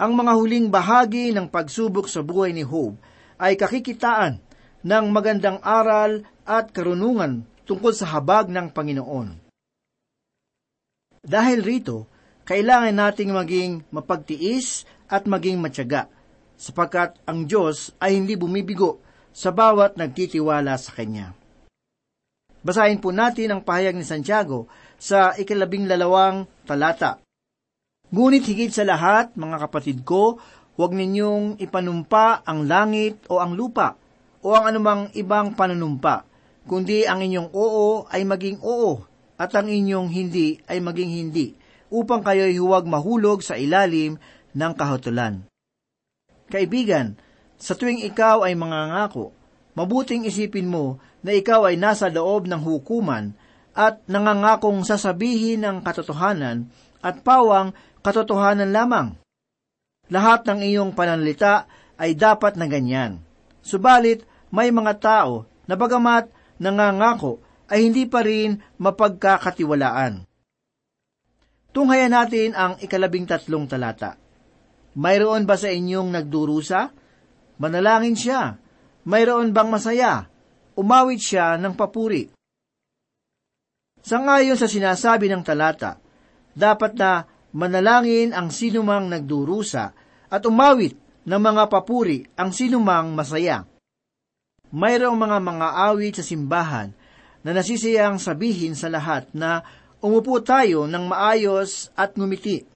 Ang 0.02 0.12
mga 0.18 0.34
huling 0.34 0.74
bahagi 0.74 1.38
ng 1.38 1.46
pagsubok 1.54 2.10
sa 2.10 2.26
buhay 2.26 2.50
ni 2.50 2.66
Job 2.66 2.98
ay 3.38 3.54
kakikitaan 3.54 4.42
ng 4.82 5.06
magandang 5.14 5.62
aral 5.62 6.26
at 6.50 6.74
karunungan 6.74 7.46
tungkol 7.68 7.92
sa 7.92 8.16
habag 8.16 8.48
ng 8.48 8.72
Panginoon. 8.72 9.28
Dahil 11.28 11.60
rito, 11.60 12.08
kailangan 12.48 12.96
nating 12.96 13.36
maging 13.36 13.72
mapagtiis 13.92 14.88
at 15.12 15.28
maging 15.28 15.60
matyaga, 15.60 16.08
sapagkat 16.56 17.20
ang 17.28 17.44
Diyos 17.44 17.92
ay 18.00 18.16
hindi 18.16 18.40
bumibigo 18.40 19.04
sa 19.36 19.52
bawat 19.52 20.00
nagtitiwala 20.00 20.80
sa 20.80 20.96
Kanya. 20.96 21.36
Basahin 22.64 23.04
po 23.04 23.12
natin 23.12 23.54
ang 23.54 23.62
pahayag 23.62 23.94
ni 23.94 24.08
Santiago 24.08 24.72
sa 24.98 25.36
ikalabing 25.36 25.86
lalawang 25.86 26.48
talata. 26.66 27.22
Ngunit 28.10 28.48
higit 28.48 28.72
sa 28.72 28.88
lahat, 28.88 29.36
mga 29.36 29.68
kapatid 29.68 30.08
ko, 30.08 30.40
huwag 30.80 30.96
ninyong 30.96 31.60
ipanumpa 31.60 32.48
ang 32.48 32.66
langit 32.66 33.28
o 33.28 33.44
ang 33.44 33.54
lupa 33.54 34.00
o 34.42 34.56
ang 34.56 34.72
anumang 34.72 35.12
ibang 35.14 35.54
panunumpa, 35.54 36.24
kundi 36.68 37.08
ang 37.08 37.24
inyong 37.24 37.50
oo 37.56 38.06
ay 38.12 38.28
maging 38.28 38.60
oo 38.60 39.02
at 39.40 39.56
ang 39.56 39.72
inyong 39.72 40.12
hindi 40.12 40.60
ay 40.68 40.84
maging 40.84 41.12
hindi, 41.24 41.56
upang 41.88 42.20
kayo'y 42.22 42.60
huwag 42.60 42.84
mahulog 42.84 43.40
sa 43.40 43.56
ilalim 43.56 44.20
ng 44.52 44.74
kahutulan. 44.76 45.48
Kaibigan, 46.52 47.16
sa 47.56 47.74
tuwing 47.74 48.04
ikaw 48.04 48.44
ay 48.44 48.54
mangangako, 48.54 49.32
mabuting 49.74 50.28
isipin 50.28 50.68
mo 50.68 51.00
na 51.24 51.34
ikaw 51.34 51.70
ay 51.70 51.80
nasa 51.80 52.12
loob 52.12 52.46
ng 52.46 52.62
hukuman 52.62 53.32
at 53.78 54.02
nangangakong 54.10 54.82
sasabihin 54.84 55.64
ng 55.64 55.78
katotohanan 55.86 56.68
at 57.00 57.22
pawang 57.22 57.72
katotohanan 58.02 58.74
lamang. 58.74 59.08
Lahat 60.10 60.44
ng 60.48 60.64
iyong 60.64 60.92
pananalita 60.98 61.68
ay 62.00 62.16
dapat 62.16 62.56
na 62.56 62.66
ganyan. 62.66 63.22
Subalit, 63.62 64.24
may 64.50 64.72
mga 64.72 64.94
tao 64.98 65.44
na 65.68 65.76
bagamat 65.76 66.32
nangangako 66.62 67.42
ay 67.68 67.88
hindi 67.88 68.08
pa 68.08 68.24
rin 68.24 68.58
mapagkakatiwalaan. 68.80 70.24
Tunghayan 71.76 72.14
natin 72.16 72.58
ang 72.58 72.80
ikalabing 72.82 73.30
tatlong 73.30 73.70
talata. 73.70 74.18
Mayroon 74.98 75.46
ba 75.46 75.60
sa 75.60 75.70
inyong 75.70 76.10
nagdurusa? 76.10 76.90
Manalangin 77.62 78.18
siya. 78.18 78.58
Mayroon 79.06 79.54
bang 79.54 79.70
masaya? 79.70 80.26
umawit 80.78 81.18
siya 81.18 81.58
ng 81.58 81.74
papuri. 81.74 82.30
Sangayon 83.98 84.56
sa 84.56 84.70
sinasabi 84.70 85.28
ng 85.28 85.42
talata, 85.42 85.98
dapat 86.54 86.94
na 86.96 87.26
manalangin 87.52 88.32
ang 88.32 88.54
sinumang 88.54 89.10
nagdurusa 89.10 89.92
at 90.30 90.42
umawit 90.46 90.96
ng 91.28 91.42
mga 91.42 91.64
papuri 91.68 92.24
ang 92.38 92.54
sinumang 92.54 93.12
masaya. 93.18 93.66
Mayroong 94.68 95.16
mga 95.16 95.38
mga 95.40 95.68
awit 95.88 96.20
sa 96.20 96.26
simbahan 96.28 96.92
na 97.44 97.52
nasisiyang 97.56 98.20
sabihin 98.20 98.76
sa 98.76 98.92
lahat 98.92 99.32
na 99.32 99.64
umupo 100.04 100.44
tayo 100.44 100.84
ng 100.84 101.08
maayos 101.08 101.88
at 101.96 102.20
ngumiti. 102.20 102.68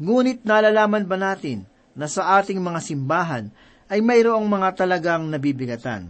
Ngunit 0.00 0.44
nalalaman 0.44 1.04
ba 1.04 1.16
natin 1.20 1.68
na 1.96 2.08
sa 2.08 2.40
ating 2.40 2.60
mga 2.60 2.80
simbahan 2.80 3.48
ay 3.92 4.00
mayroong 4.00 4.44
mga 4.44 4.68
talagang 4.76 5.28
nabibigatan? 5.28 6.08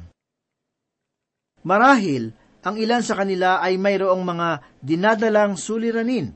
Marahil, 1.67 2.31
ang 2.67 2.79
ilan 2.79 3.03
sa 3.03 3.15
kanila 3.15 3.63
ay 3.63 3.79
mayroong 3.79 4.23
mga 4.23 4.49
dinadalang 4.83 5.55
suliranin, 5.55 6.35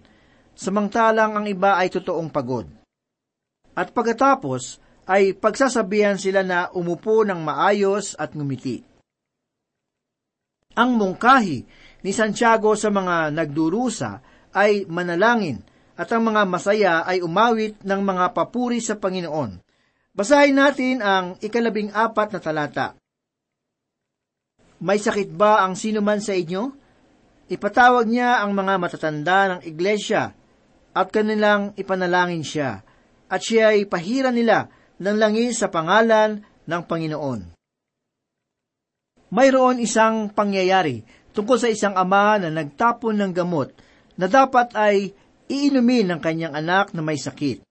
samantalang 0.55 1.39
ang 1.39 1.47
iba 1.47 1.75
ay 1.79 1.91
totoong 1.91 2.31
pagod. 2.31 2.67
At 3.75 3.91
pagkatapos, 3.91 4.79
ay 5.11 5.35
pagsasabihan 5.35 6.15
sila 6.15 6.47
na 6.47 6.71
umupo 6.71 7.27
ng 7.27 7.43
maayos 7.43 8.15
at 8.15 8.31
ngumiti. 8.39 8.87
Ang 10.79 10.95
mungkahi 10.95 11.67
ni 12.07 12.15
Santiago 12.15 12.79
sa 12.79 12.95
mga 12.95 13.35
nagdurusa 13.35 14.23
ay 14.55 14.87
manalangin 14.87 15.59
at 15.99 16.07
ang 16.15 16.31
mga 16.31 16.47
masaya 16.47 16.95
ay 17.03 17.27
umawit 17.27 17.83
ng 17.83 18.01
mga 18.07 18.31
papuri 18.31 18.79
sa 18.79 18.95
Panginoon. 18.95 19.59
Basahin 20.15 20.57
natin 20.57 21.03
ang 21.03 21.35
ikalabing 21.43 21.91
apat 21.91 22.31
na 22.31 22.41
talata. 22.41 22.87
May 24.81 24.97
sakit 24.97 25.35
ba 25.35 25.67
ang 25.67 25.75
sino 25.75 26.01
man 26.01 26.23
sa 26.23 26.33
inyo? 26.33 26.73
Ipatawag 27.51 28.07
niya 28.07 28.41
ang 28.41 28.55
mga 28.55 28.79
matatanda 28.79 29.39
ng 29.59 29.61
iglesia 29.67 30.33
at 30.95 31.07
kanilang 31.11 31.75
ipanalangin 31.75 32.47
siya, 32.47 32.81
at 33.31 33.41
siya 33.43 33.75
ay 33.75 33.87
pahira 33.91 34.31
nila 34.31 34.71
ng 35.01 35.17
langis 35.17 35.59
sa 35.59 35.73
pangalan 35.73 36.45
ng 36.69 36.83
Panginoon. 36.85 37.41
Mayroon 39.31 39.81
isang 39.81 40.29
pangyayari 40.31 41.03
tungkol 41.33 41.57
sa 41.57 41.71
isang 41.71 41.95
ama 41.97 42.37
na 42.37 42.51
nagtapon 42.51 43.17
ng 43.17 43.33
gamot 43.33 43.73
na 44.21 44.27
dapat 44.29 44.75
ay 44.77 45.17
iinumin 45.49 46.11
ng 46.13 46.21
kanyang 46.21 46.55
anak 46.55 46.93
na 46.93 47.01
may 47.01 47.17
sakit. 47.17 47.65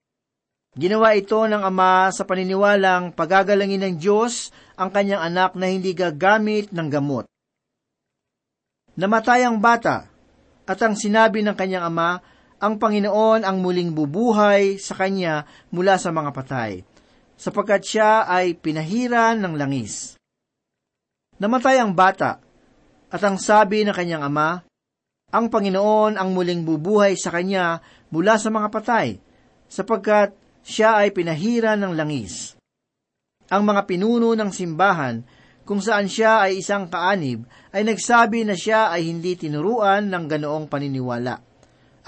Ginawa 0.80 1.18
ito 1.18 1.38
ng 1.44 1.60
ama 1.60 2.08
sa 2.14 2.24
paniniwalang 2.24 3.12
pagagalangin 3.12 3.84
ng 3.84 3.96
Diyos 4.00 4.54
ang 4.80 4.94
kanyang 4.94 5.20
anak 5.20 5.58
na 5.60 5.68
hindi 5.68 5.92
gagamit 5.92 6.72
ng 6.72 6.88
gamot. 6.88 7.28
Namatay 8.96 9.48
ang 9.48 9.60
bata, 9.60 10.08
at 10.70 10.80
ang 10.86 10.94
sinabi 10.94 11.42
ng 11.42 11.58
kanyang 11.58 11.90
ama, 11.90 12.22
ang 12.60 12.78
Panginoon 12.78 13.48
ang 13.48 13.58
muling 13.64 13.96
bubuhay 13.96 14.78
sa 14.78 14.94
kanya 14.94 15.48
mula 15.72 15.96
sa 15.98 16.12
mga 16.12 16.30
patay, 16.36 16.84
sapagkat 17.40 17.88
siya 17.88 18.28
ay 18.28 18.60
pinahiran 18.60 19.40
ng 19.40 19.56
langis. 19.56 20.20
Namatay 21.40 21.80
ang 21.80 21.96
bata, 21.96 22.44
at 23.10 23.22
ang 23.24 23.40
sabi 23.40 23.88
ng 23.88 23.96
kanyang 23.96 24.28
ama, 24.28 24.60
ang 25.32 25.48
Panginoon 25.48 26.20
ang 26.20 26.36
muling 26.36 26.68
bubuhay 26.68 27.16
sa 27.16 27.32
kanya 27.32 27.80
mula 28.12 28.36
sa 28.36 28.52
mga 28.52 28.68
patay, 28.68 29.16
sapagkat 29.72 30.36
siya 30.68 31.00
ay 31.00 31.16
pinahiran 31.16 31.80
ng 31.80 31.96
langis. 31.96 32.60
Ang 33.48 33.64
mga 33.72 33.88
pinuno 33.88 34.36
ng 34.36 34.52
simbahan 34.52 35.24
kung 35.64 35.80
saan 35.80 36.10
siya 36.10 36.50
ay 36.50 36.60
isang 36.60 36.90
kaanib, 36.90 37.46
ay 37.72 37.86
nagsabi 37.86 38.42
na 38.42 38.58
siya 38.58 38.90
ay 38.90 39.06
hindi 39.06 39.38
tinuruan 39.38 40.10
ng 40.10 40.26
ganoong 40.26 40.66
paniniwala. 40.66 41.38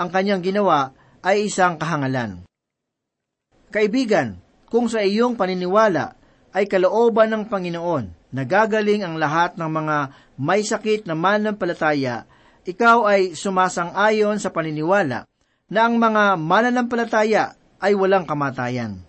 Ang 0.02 0.10
kanyang 0.10 0.42
ginawa 0.42 0.90
ay 1.22 1.46
isang 1.46 1.78
kahangalan. 1.78 2.42
Kaibigan, 3.70 4.42
kung 4.72 4.88
sa 4.88 5.04
iyong 5.04 5.36
paniniwala 5.36 6.16
ay 6.56 6.64
kalooban 6.64 7.28
ng 7.36 7.44
Panginoon, 7.52 8.32
nagagaling 8.32 9.04
ang 9.04 9.20
lahat 9.20 9.60
ng 9.60 9.68
mga 9.68 9.98
may 10.40 10.64
sakit 10.64 11.04
na 11.04 11.12
mananampalataya, 11.12 12.24
ikaw 12.64 13.04
ay 13.04 13.36
sumasang-ayon 13.36 14.40
sa 14.40 14.48
paniniwala 14.48 15.28
na 15.68 15.80
ang 15.84 16.00
mga 16.00 16.40
mananampalataya 16.40 17.60
ay 17.84 17.92
walang 18.00 18.24
kamatayan. 18.24 19.04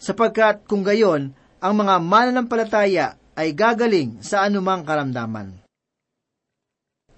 Sapagkat 0.00 0.64
kung 0.64 0.80
gayon, 0.80 1.36
ang 1.60 1.74
mga 1.76 2.00
mananampalataya 2.00 3.20
ay 3.36 3.52
gagaling 3.52 4.24
sa 4.24 4.48
anumang 4.48 4.82
karamdaman. 4.82 5.60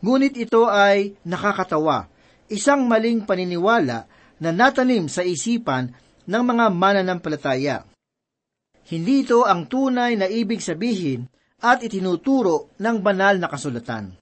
Ngunit 0.05 0.37
ito 0.37 0.69
ay 0.69 1.17
nakakatawa, 1.25 2.11
isang 2.51 2.85
maling 2.85 3.25
paniniwala 3.25 4.05
na 4.37 4.51
natanim 4.53 5.09
sa 5.09 5.25
isipan 5.25 5.95
ng 6.25 6.43
mga 6.45 6.67
mananampalataya. 6.73 7.85
Hindi 8.85 9.25
ito 9.25 9.49
ang 9.49 9.65
tunay 9.65 10.17
na 10.21 10.29
ibig 10.29 10.61
sabihin 10.61 11.25
at 11.65 11.81
itinuturo 11.81 12.77
ng 12.77 12.97
banal 13.01 13.41
na 13.41 13.49
kasulatan. 13.49 14.17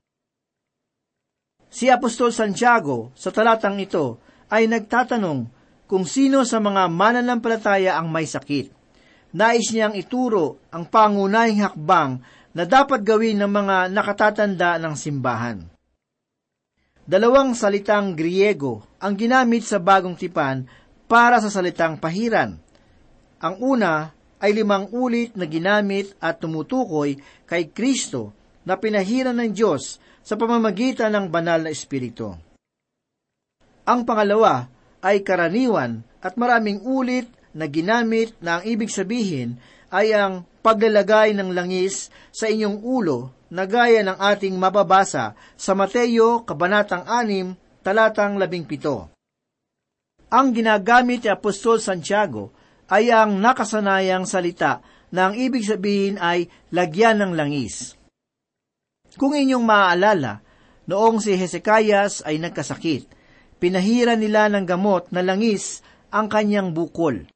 Si 1.73 1.91
Apostol 1.91 2.31
Santiago 2.31 3.11
sa 3.19 3.35
talatang 3.35 3.81
ito 3.81 4.23
ay 4.53 4.71
nagtatanong 4.71 5.41
kung 5.91 6.07
sino 6.07 6.47
sa 6.47 6.63
mga 6.63 6.87
mananampalataya 6.87 7.99
ang 7.99 8.13
may 8.13 8.29
sakit 8.29 8.83
nais 9.33 9.73
niyang 9.73 9.97
ituro 9.97 10.61
ang 10.69 10.85
pangunahing 10.87 11.65
hakbang 11.65 12.21
na 12.53 12.65
dapat 12.69 13.01
gawin 13.01 13.41
ng 13.41 13.49
mga 13.49 13.77
nakatatanda 13.89 14.77
ng 14.77 14.95
simbahan. 14.95 15.59
Dalawang 17.03 17.57
salitang 17.57 18.15
Griego 18.15 18.85
ang 19.03 19.19
ginamit 19.19 19.67
sa 19.67 19.83
bagong 19.83 20.15
tipan 20.15 20.69
para 21.13 21.45
sa 21.45 21.53
salitang 21.53 22.01
pahiran. 22.01 22.57
Ang 23.45 23.55
una 23.61 24.17
ay 24.41 24.57
limang 24.57 24.89
ulit 24.97 25.37
na 25.37 25.45
ginamit 25.45 26.17
at 26.17 26.41
tumutukoy 26.41 27.21
kay 27.45 27.69
Kristo 27.69 28.33
na 28.65 28.81
pinahiran 28.81 29.37
ng 29.37 29.53
Diyos 29.53 30.01
sa 30.25 30.41
pamamagitan 30.41 31.13
ng 31.13 31.29
banal 31.29 31.69
na 31.69 31.71
Espiritu. 31.71 32.33
Ang 33.85 34.09
pangalawa 34.09 34.73
ay 35.05 35.21
karaniwan 35.21 36.01
at 36.25 36.41
maraming 36.41 36.81
ulit 36.81 37.29
na 37.53 37.69
ginamit 37.69 38.33
na 38.41 38.59
ang 38.59 38.63
ibig 38.65 38.89
sabihin 38.89 39.61
ay 39.93 40.17
ang 40.17 40.49
paglalagay 40.65 41.37
ng 41.37 41.53
langis 41.53 42.09
sa 42.33 42.49
inyong 42.49 42.81
ulo 42.81 43.37
na 43.53 43.69
gaya 43.69 44.01
ng 44.01 44.17
ating 44.17 44.57
mababasa 44.57 45.37
sa 45.61 45.77
Mateo 45.77 46.41
Kabanatang 46.49 47.05
6, 47.05 47.85
talatang 47.85 48.41
17. 48.41 49.12
Ang 50.33 50.57
ginagamit 50.57 51.21
ni 51.21 51.29
Apostol 51.29 51.77
Santiago 51.77 52.57
ay 52.89 53.13
ang 53.13 53.37
nakasanayang 53.37 54.25
salita 54.25 54.81
na 55.13 55.29
ang 55.29 55.37
ibig 55.37 55.61
sabihin 55.61 56.17
ay 56.17 56.49
lagyan 56.73 57.21
ng 57.21 57.33
langis. 57.37 58.01
Kung 59.21 59.37
inyong 59.37 59.61
maaalala, 59.61 60.41
noong 60.89 61.21
si 61.21 61.37
Hezekias 61.37 62.25
ay 62.25 62.41
nagkasakit, 62.41 63.13
pinahira 63.61 64.17
nila 64.17 64.49
ng 64.49 64.65
gamot 64.65 65.13
na 65.13 65.21
langis 65.21 65.85
ang 66.09 66.33
kanyang 66.33 66.73
bukol. 66.73 67.29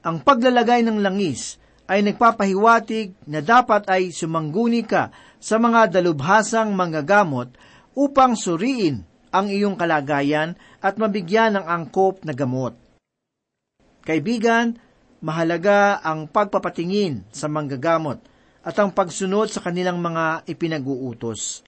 Ang 0.00 0.24
paglalagay 0.24 0.80
ng 0.80 1.04
langis 1.04 1.60
ay 1.84 2.00
nagpapahiwatig 2.00 3.12
na 3.28 3.44
dapat 3.44 3.84
ay 3.92 4.08
sumangguni 4.08 4.88
ka 4.88 5.12
sa 5.36 5.60
mga 5.60 6.00
dalubhasang 6.00 6.72
manggagamot 6.72 7.52
upang 7.92 8.40
suriin 8.40 9.04
ang 9.30 9.52
iyong 9.52 9.76
kalagayan 9.76 10.56
at 10.80 10.96
mabigyan 10.96 11.60
ng 11.60 11.64
angkop 11.64 12.24
na 12.24 12.32
gamot. 12.32 12.76
Kaibigan, 14.00 14.80
mahalaga 15.20 16.00
ang 16.00 16.24
pagpapatingin 16.26 17.28
sa 17.28 17.46
manggagamot 17.52 18.18
at 18.64 18.76
ang 18.80 18.92
pagsunod 18.92 19.52
sa 19.52 19.60
kanilang 19.60 20.00
mga 20.00 20.48
ipinag-uutos. 20.48 21.64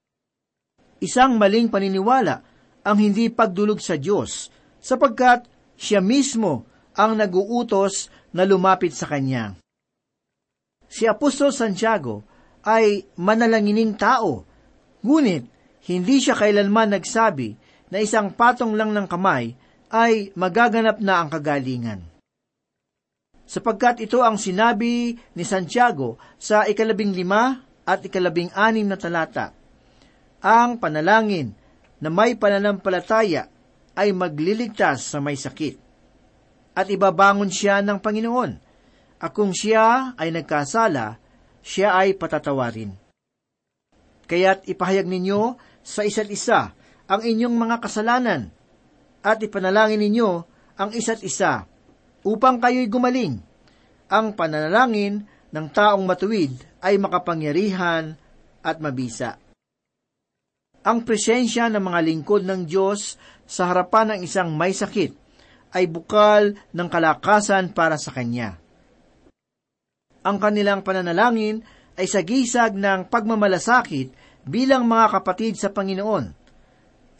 Isang 1.01 1.37
maling 1.37 1.69
paniniwala 1.69 2.41
ang 2.83 2.97
hindi 2.99 3.29
pagdulog 3.29 3.79
sa 3.81 4.01
Diyos 4.01 4.49
sapagkat 4.81 5.47
siya 5.77 6.01
mismo 6.01 6.65
ang 6.97 7.17
naguutos 7.17 8.13
na 8.33 8.45
lumapit 8.45 8.93
sa 8.93 9.09
kanya. 9.09 9.57
Si 10.93 11.09
Apostol 11.09 11.57
Santiago 11.57 12.21
ay 12.69 13.09
manalangining 13.17 13.97
tao, 13.97 14.45
ngunit 15.01 15.49
hindi 15.89 16.17
siya 16.21 16.37
kailanman 16.37 16.95
nagsabi 16.95 17.57
na 17.93 18.01
isang 18.01 18.33
patong 18.33 18.73
lang 18.73 18.97
ng 18.97 19.05
kamay 19.05 19.53
ay 19.93 20.33
magaganap 20.33 20.97
na 21.05 21.21
ang 21.21 21.29
kagalingan. 21.29 22.01
Sapagkat 23.45 24.01
ito 24.01 24.25
ang 24.25 24.41
sinabi 24.41 25.13
ni 25.37 25.45
Santiago 25.45 26.17
sa 26.41 26.65
ikalabing 26.65 27.13
lima 27.13 27.61
at 27.85 28.01
ikalabing 28.01 28.49
anim 28.57 28.89
na 28.89 28.97
talata. 28.97 29.53
Ang 30.41 30.81
panalangin 30.81 31.53
na 32.01 32.09
may 32.09 32.33
pananampalataya 32.33 33.53
ay 33.93 34.09
magliligtas 34.17 35.13
sa 35.13 35.21
may 35.21 35.37
sakit 35.37 35.77
at 36.73 36.89
ibabangon 36.89 37.53
siya 37.53 37.85
ng 37.85 38.01
Panginoon. 38.01 38.73
At 39.21 39.37
kung 39.37 39.53
siya 39.53 40.17
ay 40.17 40.33
nagkasala, 40.33 41.21
siya 41.61 41.93
ay 41.95 42.17
patatawarin. 42.17 42.97
Kaya't 44.25 44.65
ipahayag 44.65 45.05
ninyo 45.05 45.61
sa 45.85 46.09
isa't 46.09 46.33
isa 46.33 46.73
ang 47.09 47.21
inyong 47.23 47.57
mga 47.57 47.77
kasalanan 47.83 48.51
at 49.23 49.39
ipanalangin 49.43 50.03
ninyo 50.03 50.31
ang 50.79 50.91
isa't 50.91 51.23
isa 51.23 51.67
upang 52.27 52.59
kayo'y 52.59 52.91
gumaling. 52.91 53.39
Ang 54.13 54.37
pananalangin 54.37 55.25
ng 55.53 55.67
taong 55.73 56.05
matuwid 56.05 56.53
ay 56.83 56.99
makapangyarihan 56.99 58.19
at 58.63 58.77
mabisa. 58.79 59.39
Ang 60.83 61.07
presensya 61.07 61.71
ng 61.71 61.83
mga 61.83 62.01
lingkod 62.03 62.43
ng 62.43 62.67
Diyos 62.67 63.15
sa 63.47 63.71
harapan 63.71 64.19
ng 64.19 64.21
isang 64.27 64.51
may 64.51 64.75
sakit 64.75 65.15
ay 65.73 65.87
bukal 65.87 66.59
ng 66.75 66.89
kalakasan 66.91 67.71
para 67.71 67.95
sa 67.97 68.11
Kanya. 68.11 68.59
Ang 70.23 70.37
kanilang 70.43 70.83
pananalangin 70.83 71.63
ay 71.95 72.07
sagisag 72.07 72.75
ng 72.75 73.11
pagmamalasakit 73.11 74.15
bilang 74.47 74.87
mga 74.87 75.21
kapatid 75.21 75.55
sa 75.59 75.71
Panginoon. 75.71 76.42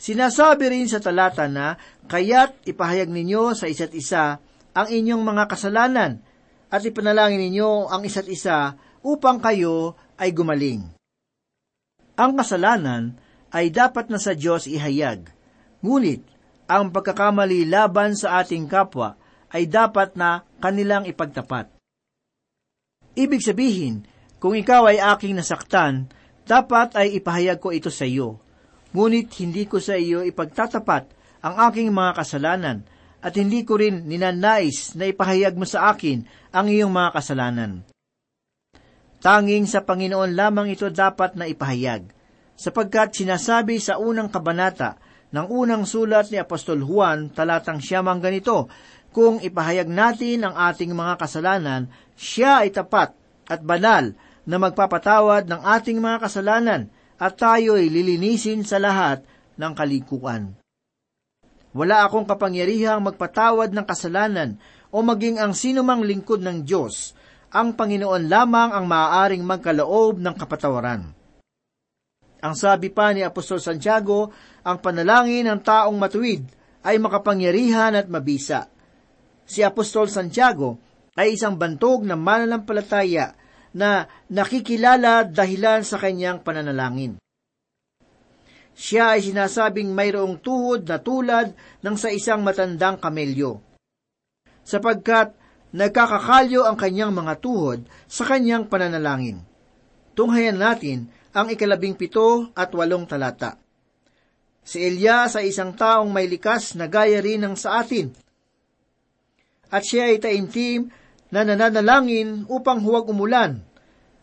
Sinasabi 0.03 0.67
rin 0.67 0.91
sa 0.91 0.99
talata 0.99 1.47
na, 1.47 1.79
kaya't 2.11 2.67
ipahayag 2.67 3.07
ninyo 3.07 3.55
sa 3.55 3.71
isa't 3.71 3.95
isa 3.95 4.43
ang 4.75 4.89
inyong 4.91 5.23
mga 5.23 5.47
kasalanan 5.47 6.19
at 6.75 6.83
ipanalangin 6.83 7.39
ninyo 7.39 7.87
ang 7.87 8.03
isa't 8.03 8.27
isa 8.27 8.75
upang 9.07 9.39
kayo 9.39 9.95
ay 10.19 10.35
gumaling. 10.35 10.91
Ang 12.19 12.33
kasalanan 12.35 13.15
ay 13.55 13.71
dapat 13.71 14.11
na 14.11 14.19
sa 14.19 14.35
Diyos 14.35 14.67
ihayag, 14.67 15.31
ngunit 15.87 16.27
ang 16.67 16.91
pagkakamali 16.91 17.71
laban 17.71 18.19
sa 18.19 18.43
ating 18.43 18.67
kapwa 18.67 19.15
ay 19.55 19.71
dapat 19.71 20.19
na 20.19 20.43
kanilang 20.59 21.07
ipagtapat. 21.07 21.71
Ibig 23.15 23.39
sabihin, 23.39 24.03
kung 24.43 24.59
ikaw 24.59 24.91
ay 24.91 24.99
aking 24.99 25.39
nasaktan, 25.39 26.11
dapat 26.43 26.99
ay 26.99 27.23
ipahayag 27.23 27.63
ko 27.63 27.71
ito 27.71 27.87
sa 27.87 28.03
iyo. 28.03 28.43
Ngunit 28.93 29.33
hindi 29.41 29.65
ko 29.65 29.81
sa 29.81 29.97
iyo 29.97 30.21
ipagtatapat 30.21 31.05
ang 31.41 31.55
aking 31.69 31.89
mga 31.89 32.13
kasalanan 32.23 32.85
at 33.23 33.33
hindi 33.39 33.65
ko 33.65 33.81
rin 33.81 34.05
ninanais 34.05 34.93
na 34.99 35.09
ipahayag 35.09 35.57
mo 35.57 35.65
sa 35.65 35.95
akin 35.95 36.27
ang 36.53 36.67
iyong 36.69 36.93
mga 36.93 37.11
kasalanan. 37.17 37.73
Tanging 39.23 39.71
sa 39.71 39.87
Panginoon 39.87 40.35
lamang 40.35 40.75
ito 40.75 40.91
dapat 40.91 41.39
na 41.39 41.47
ipahayag, 41.47 42.11
sapagkat 42.59 43.15
sinasabi 43.15 43.79
sa 43.79 44.03
unang 44.03 44.27
kabanata 44.27 44.99
ng 45.31 45.47
unang 45.47 45.87
sulat 45.87 46.35
ni 46.35 46.43
Apostol 46.43 46.83
Juan 46.83 47.31
talatang 47.31 47.79
siyamang 47.79 48.19
ganito, 48.19 48.67
kung 49.15 49.39
ipahayag 49.39 49.87
natin 49.87 50.43
ang 50.43 50.59
ating 50.59 50.91
mga 50.91 51.15
kasalanan, 51.23 51.87
siya 52.19 52.67
ay 52.67 52.75
tapat 52.75 53.15
at 53.47 53.63
banal 53.63 54.11
na 54.43 54.57
magpapatawad 54.59 55.47
ng 55.47 55.63
ating 55.63 56.03
mga 56.03 56.19
kasalanan 56.27 56.91
at 57.23 57.39
tayo'y 57.39 57.87
lilinisin 57.87 58.67
sa 58.67 58.83
lahat 58.83 59.23
ng 59.55 59.73
kalikuan. 59.79 60.59
Wala 61.71 62.03
akong 62.03 62.27
kapangyarihang 62.27 62.99
magpatawad 62.99 63.71
ng 63.71 63.87
kasalanan 63.87 64.59
o 64.91 65.07
maging 65.07 65.39
ang 65.39 65.55
sinumang 65.55 66.03
lingkod 66.03 66.43
ng 66.43 66.67
Diyos. 66.67 67.15
Ang 67.55 67.79
Panginoon 67.79 68.27
lamang 68.27 68.75
ang 68.75 68.85
maaaring 68.91 69.47
magkaloob 69.47 70.19
ng 70.19 70.35
kapatawaran. 70.35 71.15
Ang 72.43 72.55
sabi 72.59 72.91
pa 72.91 73.15
ni 73.15 73.23
Apostol 73.23 73.63
Santiago, 73.63 74.35
ang 74.67 74.83
panalangin 74.83 75.47
ng 75.47 75.63
taong 75.63 75.95
matuwid 75.95 76.43
ay 76.83 76.99
makapangyarihan 76.99 77.95
at 77.95 78.11
mabisa. 78.11 78.67
Si 79.47 79.63
Apostol 79.63 80.11
Santiago 80.11 80.83
ay 81.15 81.39
isang 81.39 81.55
bantog 81.55 82.03
na 82.03 82.19
mananampalataya 82.19 83.37
na 83.73 84.09
nakikilala 84.29 85.25
dahilan 85.29 85.85
sa 85.85 85.97
kanyang 85.97 86.45
pananalangin. 86.45 87.17
Siya 88.73 89.17
ay 89.17 89.25
sinasabing 89.25 89.93
mayroong 89.93 90.41
tuhod 90.41 90.89
na 90.89 90.97
tulad 90.97 91.53
ng 91.85 91.97
sa 92.01 92.09
isang 92.09 92.41
matandang 92.41 92.97
kamelyo, 92.97 93.61
sapagkat 94.65 95.37
nagkakakalyo 95.77 96.65
ang 96.65 96.77
kanyang 96.77 97.13
mga 97.13 97.37
tuhod 97.41 97.85
sa 98.09 98.25
kanyang 98.25 98.69
pananalangin. 98.69 99.45
Tunghayan 100.13 100.61
natin 100.61 101.09
ang 101.33 101.49
ikalabing 101.49 101.97
pito 101.97 102.53
at 102.53 102.73
walong 102.77 103.09
talata. 103.09 103.57
Si 104.63 104.79
Elia 104.79 105.27
sa 105.27 105.43
isang 105.43 105.75
taong 105.75 106.13
may 106.13 106.29
likas 106.29 106.79
na 106.79 106.87
gaya 106.87 107.19
rin 107.19 107.43
ng 107.43 107.57
sa 107.59 107.83
atin. 107.83 108.13
At 109.73 109.83
siya 109.83 110.13
ay 110.13 110.21
taimtim 110.21 110.93
na 111.33 111.49
nananalangin 111.49 112.45
upang 112.53 112.85
huwag 112.85 113.09
umulan, 113.09 113.65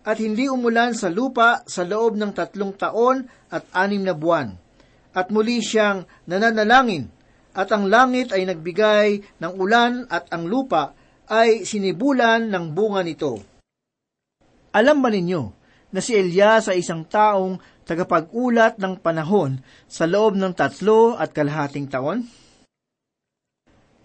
at 0.05 0.21
hindi 0.21 0.45
umulan 0.45 0.93
sa 0.93 1.09
lupa 1.09 1.65
sa 1.65 1.83
loob 1.83 2.15
ng 2.15 2.31
tatlong 2.31 2.71
taon 2.77 3.25
at 3.49 3.65
anim 3.73 4.05
na 4.05 4.13
buwan. 4.13 4.55
At 5.11 5.33
muli 5.33 5.59
siyang 5.59 6.05
nananalangin, 6.29 7.09
at 7.57 7.73
ang 7.73 7.89
langit 7.89 8.29
ay 8.29 8.45
nagbigay 8.45 9.41
ng 9.41 9.53
ulan 9.57 10.05
at 10.07 10.29
ang 10.29 10.45
lupa 10.45 10.93
ay 11.27 11.65
sinibulan 11.65 12.47
ng 12.47 12.65
bunga 12.77 13.01
nito. 13.01 13.41
Alam 14.69 15.01
ba 15.01 15.09
ninyo 15.09 15.41
na 15.89 15.99
si 15.99 16.13
Elias 16.13 16.69
ay 16.69 16.85
isang 16.85 17.09
taong 17.09 17.57
tagapag-ulat 17.89 18.77
ng 18.77 19.01
panahon 19.01 19.57
sa 19.89 20.05
loob 20.05 20.37
ng 20.37 20.53
tatlo 20.53 21.17
at 21.17 21.33
kalahating 21.33 21.89
taon? 21.89 22.29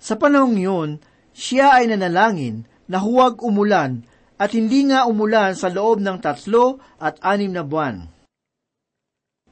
Sa 0.00 0.16
panahong 0.16 0.56
yun, 0.56 0.90
siya 1.36 1.76
ay 1.80 1.92
nanalangin 1.92 2.64
na 2.90 3.00
huwag 3.00 3.40
umulan 3.40 4.04
at 4.36 4.50
hindi 4.52 4.90
nga 4.90 5.06
umulan 5.06 5.54
sa 5.54 5.70
loob 5.70 6.02
ng 6.02 6.18
tatlo 6.18 6.82
at 6.98 7.22
anim 7.22 7.54
na 7.54 7.62
buwan. 7.62 8.10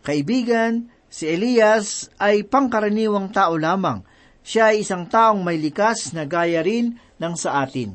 Kaibigan, 0.02 0.90
si 1.06 1.30
Elias 1.30 2.10
ay 2.18 2.42
pangkaraniwang 2.42 3.30
tao 3.30 3.54
lamang. 3.54 4.02
Siya 4.42 4.74
ay 4.74 4.82
isang 4.82 5.06
taong 5.06 5.46
may 5.46 5.54
likas 5.54 6.10
na 6.10 6.26
gaya 6.26 6.66
rin 6.66 6.98
ng 6.98 7.34
sa 7.38 7.62
atin. 7.62 7.94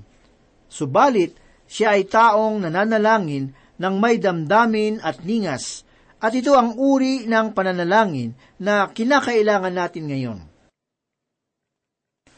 Subalit, 0.71 1.35
siya 1.67 1.99
ay 1.99 2.07
taong 2.07 2.63
nananalangin 2.63 3.51
ng 3.75 3.95
may 3.99 4.15
damdamin 4.15 5.03
at 5.03 5.27
ningas, 5.27 5.83
at 6.23 6.31
ito 6.31 6.55
ang 6.55 6.79
uri 6.79 7.27
ng 7.27 7.51
pananalangin 7.51 8.31
na 8.63 8.87
kinakailangan 8.87 9.75
natin 9.75 10.03
ngayon. 10.07 10.39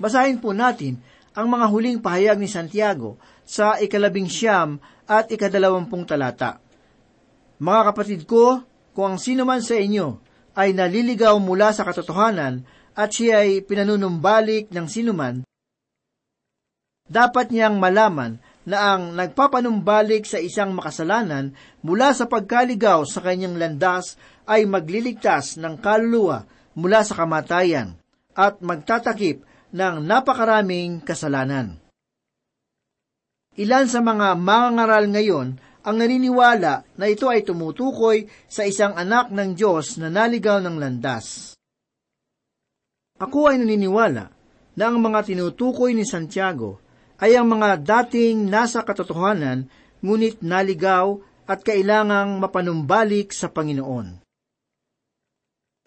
Basahin 0.01 0.41
po 0.41 0.55
natin 0.57 0.97
ang 1.39 1.47
mga 1.47 1.71
huling 1.71 2.03
pahayag 2.03 2.35
ni 2.35 2.51
Santiago 2.51 3.15
sa 3.47 3.79
ikalabing 3.79 4.27
siyam 4.27 4.75
at 5.07 5.31
ikadalawampung 5.31 6.03
talata. 6.03 6.59
Mga 7.63 7.81
kapatid 7.87 8.21
ko, 8.27 8.59
kung 8.91 9.15
ang 9.15 9.19
sino 9.23 9.47
man 9.47 9.63
sa 9.63 9.79
inyo 9.79 10.19
ay 10.59 10.75
naliligaw 10.75 11.39
mula 11.39 11.71
sa 11.71 11.87
katotohanan 11.87 12.67
at 12.91 13.15
siya 13.15 13.47
ay 13.47 13.63
pinanunumbalik 13.63 14.67
ng 14.67 14.87
sinuman, 14.91 15.47
dapat 17.07 17.55
niyang 17.55 17.79
malaman 17.79 18.43
na 18.67 18.93
ang 18.93 19.15
nagpapanumbalik 19.15 20.27
sa 20.27 20.43
isang 20.43 20.75
makasalanan 20.75 21.55
mula 21.79 22.11
sa 22.11 22.27
pagkaligaw 22.27 23.07
sa 23.07 23.23
kanyang 23.23 23.55
landas 23.55 24.19
ay 24.43 24.67
magliligtas 24.67 25.55
ng 25.55 25.79
kaluluwa 25.79 26.43
mula 26.75 27.01
sa 27.07 27.15
kamatayan 27.15 27.95
at 28.35 28.59
magtatakip 28.59 29.47
ng 29.69 29.95
napakaraming 30.01 31.01
kasalanan. 31.05 31.77
Ilan 33.59 33.85
sa 33.91 33.99
mga 33.99 34.39
mangangaral 34.39 35.11
ngayon 35.11 35.47
ang 35.83 35.95
naniniwala 35.95 36.83
na 36.95 37.05
ito 37.07 37.27
ay 37.31 37.43
tumutukoy 37.43 38.27
sa 38.47 38.67
isang 38.67 38.95
anak 38.95 39.31
ng 39.31 39.55
Diyos 39.55 39.95
na 39.99 40.11
naligaw 40.11 40.59
ng 40.59 40.75
landas. 40.75 41.55
Ako 43.19 43.51
ay 43.51 43.59
naniniwala 43.59 44.25
na 44.79 44.83
ang 44.87 44.97
mga 45.03 45.27
tinutukoy 45.27 45.91
ni 45.91 46.07
Santiago 46.07 46.79
ay 47.19 47.35
ang 47.35 47.51
mga 47.51 47.83
dating 47.83 48.47
nasa 48.47 48.79
katotohanan 48.83 49.67
ngunit 49.99 50.39
naligaw 50.39 51.19
at 51.43 51.59
kailangang 51.65 52.39
mapanumbalik 52.39 53.35
sa 53.35 53.51
Panginoon. 53.51 54.23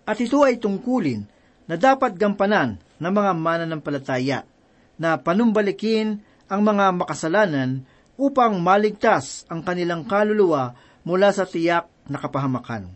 At 0.05 0.19
ito 0.21 0.45
ay 0.45 0.61
tungkulin 0.61 1.25
na 1.71 1.81
dapat 1.81 2.19
gampanan 2.19 2.77
ng 3.03 3.11
mga 3.11 3.33
mananampalataya 3.35 4.47
na 4.95 5.19
panumbalikin 5.19 6.23
ang 6.47 6.63
mga 6.63 6.95
makasalanan 6.95 7.83
upang 8.15 8.63
maligtas 8.63 9.43
ang 9.51 9.67
kanilang 9.67 10.07
kaluluwa 10.07 10.79
mula 11.03 11.35
sa 11.35 11.43
tiyak 11.43 11.91
na 12.07 12.23
kapahamakan. 12.23 12.87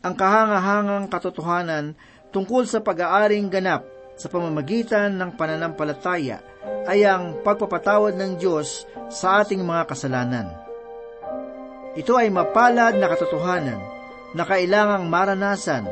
Ang 0.00 0.14
kahangahangang 0.16 1.12
katotohanan 1.12 1.92
tungkol 2.32 2.64
sa 2.64 2.80
pag-aaring 2.80 3.52
ganap 3.52 3.84
sa 4.16 4.32
pamamagitan 4.32 5.16
ng 5.16 5.36
pananampalataya 5.36 6.40
ay 6.88 7.04
ang 7.04 7.40
pagpapatawad 7.44 8.16
ng 8.16 8.32
Diyos 8.40 8.88
sa 9.08 9.44
ating 9.44 9.60
mga 9.64 9.84
kasalanan. 9.88 10.48
Ito 11.96 12.16
ay 12.16 12.28
mapalad 12.28 12.96
na 12.96 13.06
katotohanan 13.06 13.80
na 14.34 14.42
kailangang 14.44 15.08
maranasan 15.08 15.86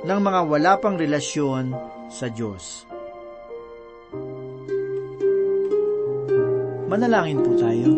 ng 0.00 0.20
mga 0.20 0.40
wala 0.48 0.72
pang 0.80 0.96
relasyon 0.96 1.76
sa 2.08 2.32
Diyos. 2.32 2.88
Manalangin 6.90 7.38
po 7.44 7.52
tayo. 7.54 7.90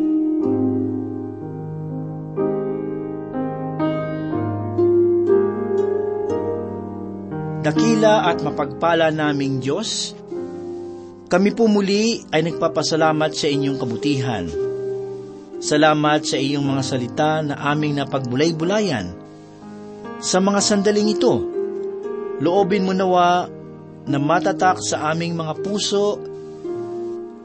Dakila 7.63 8.27
at 8.27 8.43
mapagpala 8.43 9.15
naming 9.15 9.63
Diyos, 9.63 10.19
Kami 11.33 11.57
po 11.57 11.65
muli 11.65 12.21
ay 12.29 12.45
nagpapasalamat 12.45 13.33
sa 13.33 13.49
inyong 13.49 13.81
kabutihan. 13.81 14.45
Salamat 15.65 16.29
sa 16.29 16.37
iyong 16.37 16.61
mga 16.61 16.83
salita 16.85 17.41
na 17.41 17.57
aming 17.73 17.97
napagbulay-bulayan. 17.97 19.17
Sa 20.21 20.45
mga 20.45 20.61
sandaling 20.61 21.17
ito, 21.17 21.52
loobin 22.43 22.83
mo 22.83 22.91
nawa 22.91 23.47
na 24.11 24.19
matatak 24.19 24.83
sa 24.83 25.15
aming 25.15 25.39
mga 25.39 25.63
puso 25.63 26.19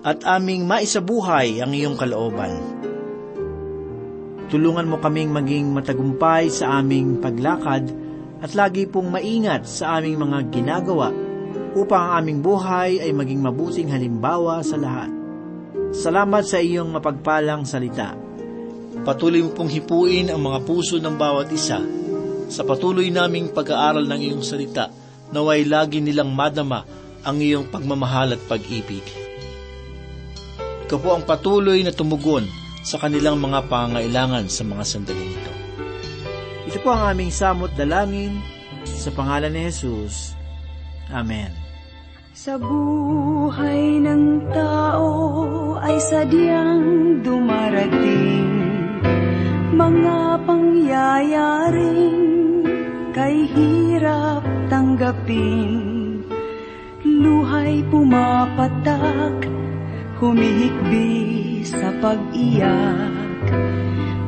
at 0.02 0.26
aming 0.26 0.66
maisabuhay 0.66 1.62
ang 1.62 1.70
iyong 1.70 1.94
kalooban. 1.94 2.58
Tulungan 4.50 4.90
mo 4.90 4.98
kaming 4.98 5.30
maging 5.30 5.70
matagumpay 5.70 6.50
sa 6.50 6.82
aming 6.82 7.22
paglakad 7.22 7.86
at 8.42 8.52
lagi 8.58 8.90
pong 8.90 9.14
maingat 9.14 9.70
sa 9.70 10.02
aming 10.02 10.18
mga 10.18 10.50
ginagawa 10.50 11.14
upang 11.78 12.02
ang 12.10 12.26
aming 12.26 12.40
buhay 12.42 12.98
ay 12.98 13.14
maging 13.14 13.44
mabuting 13.44 13.94
halimbawa 13.94 14.66
sa 14.66 14.82
lahat. 14.82 15.14
Salamat 15.94 16.42
sa 16.42 16.58
iyong 16.58 16.90
mapagpalang 16.90 17.70
salita. 17.70 18.18
Patuloy 19.06 19.46
mo 19.46 19.54
pong 19.54 19.70
hipuin 19.70 20.34
ang 20.34 20.42
mga 20.42 20.66
puso 20.66 20.98
ng 20.98 21.16
bawat 21.20 21.54
isa 21.54 21.78
sa 22.48 22.64
patuloy 22.64 23.12
naming 23.12 23.52
pag-aaral 23.52 24.08
ng 24.08 24.20
iyong 24.32 24.44
salita 24.44 24.92
naway 25.32 25.68
lagi 25.68 26.00
nilang 26.00 26.32
madama 26.32 26.88
ang 27.28 27.38
iyong 27.44 27.68
pagmamahal 27.68 28.36
at 28.36 28.42
pag-ibig. 28.48 29.04
Ikaw 30.88 31.00
po 31.04 31.10
ang 31.12 31.28
patuloy 31.28 31.84
na 31.84 31.92
tumugon 31.92 32.48
sa 32.88 32.96
kanilang 32.96 33.36
mga 33.44 33.68
pangailangan 33.68 34.48
sa 34.48 34.64
mga 34.64 34.84
sandaling 34.88 35.36
ito. 35.36 35.54
Ito 36.72 36.80
po 36.80 36.96
ang 36.96 37.12
aming 37.12 37.32
samot 37.36 37.76
dalangin 37.76 38.40
sa 38.88 39.12
pangalan 39.12 39.52
ni 39.52 39.68
Jesus. 39.68 40.32
Amen. 41.12 41.52
Sa 42.32 42.56
buhay 42.56 44.00
ng 44.00 44.48
tao 44.56 45.10
ay 45.82 45.98
sadyang 46.00 47.20
dumarating 47.26 48.46
Mga 49.74 50.18
pangyayaring 50.46 52.27
tanggapin. 54.98 56.26
Luhay 57.06 57.86
pumapatak, 57.94 59.46
humihikbi 60.18 61.62
sa 61.62 61.94
pag-iyak. 62.02 63.46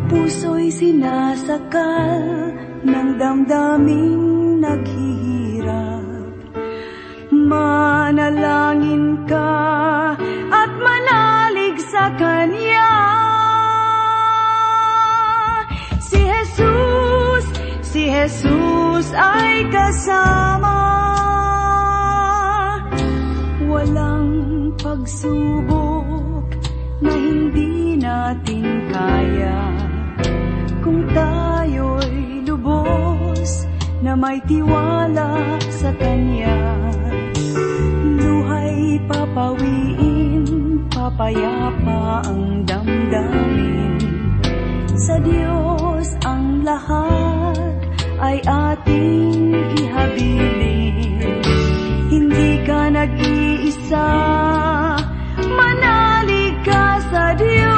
Puso'y 0.05 0.69
sinasakal 0.69 2.53
ng 2.86 3.10
damdaming 3.17 4.62
naghihirap. 4.62 6.38
Manalangin 7.34 9.25
ka 9.25 9.49
at 10.53 10.71
manalig 10.77 11.82
sa 11.82 12.13
Kanya. 12.13 12.88
Jesus 18.10 19.13
ay 19.13 19.69
kasama. 19.69 20.82
Walang 23.69 24.74
pagsubok 24.82 26.50
na 27.06 27.13
hindi 27.13 28.02
natin 28.02 28.65
kaya. 28.89 29.62
Kung 30.82 31.06
tayo'y 31.13 32.50
lubos 32.50 33.69
na 34.02 34.17
may 34.17 34.41
tiwala 34.50 35.62
sa 35.69 35.93
Kanya 36.02 36.82
luhay 38.17 38.98
papawiin, 39.06 40.50
papayapa 40.89 42.26
ang 42.26 42.65
damdamin. 42.65 44.02
Sa 44.98 45.22
Diyos 45.22 46.17
ang 46.26 46.65
lahat 46.65 47.68
ay 48.19 48.43
ating 48.43 49.55
ihabilin. 49.79 51.41
Hindi 52.12 52.60
ka 52.67 52.91
nag-iisa, 52.91 54.10
manalig 55.47 56.55
ka 56.67 56.99
sa 57.10 57.34
Diyos. 57.39 57.75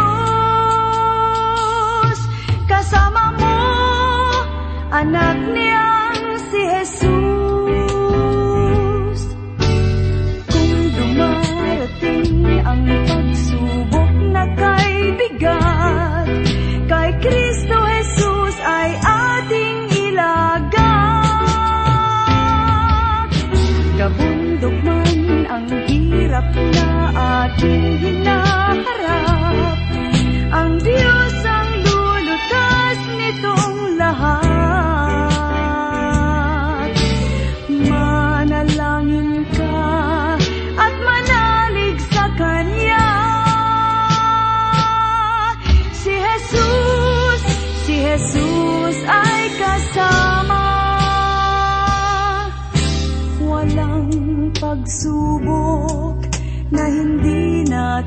Kasama 2.66 3.32
mo, 3.38 3.62
anak 4.90 5.38
niyang 5.54 5.71
hirap 26.42 26.56
na 26.74 27.12
ating 27.46 28.21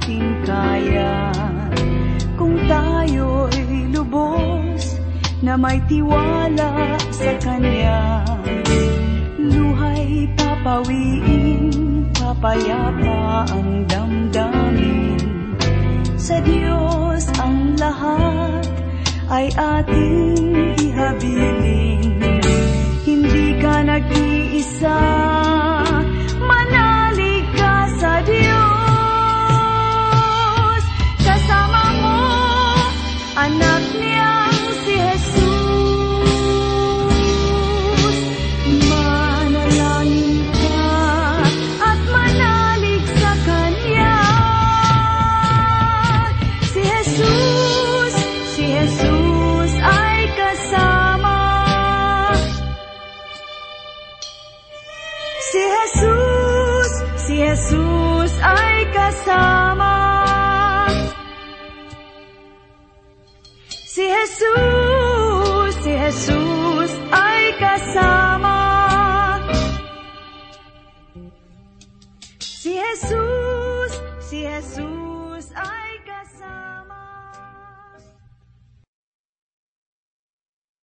ating 0.05 0.37
kaya. 0.45 1.33
Kung 2.37 2.61
tayo'y 2.69 3.88
lubos 3.88 5.01
na 5.40 5.57
may 5.57 5.81
tiwala 5.88 7.01
sa 7.09 7.33
Kanya 7.40 8.21
Luhay 9.40 10.29
papawiin, 10.37 11.73
papayapa 12.12 13.49
ang 13.49 13.88
damdamin. 13.88 15.21
Sa 16.21 16.37
Diyos 16.45 17.25
ang 17.40 17.73
lahat 17.81 18.69
ay 19.33 19.49
ating 19.57 20.45
ihabilin. 20.85 22.12
Hindi 23.09 23.57
ka 23.57 23.75
nag-iisa. 23.88 25.01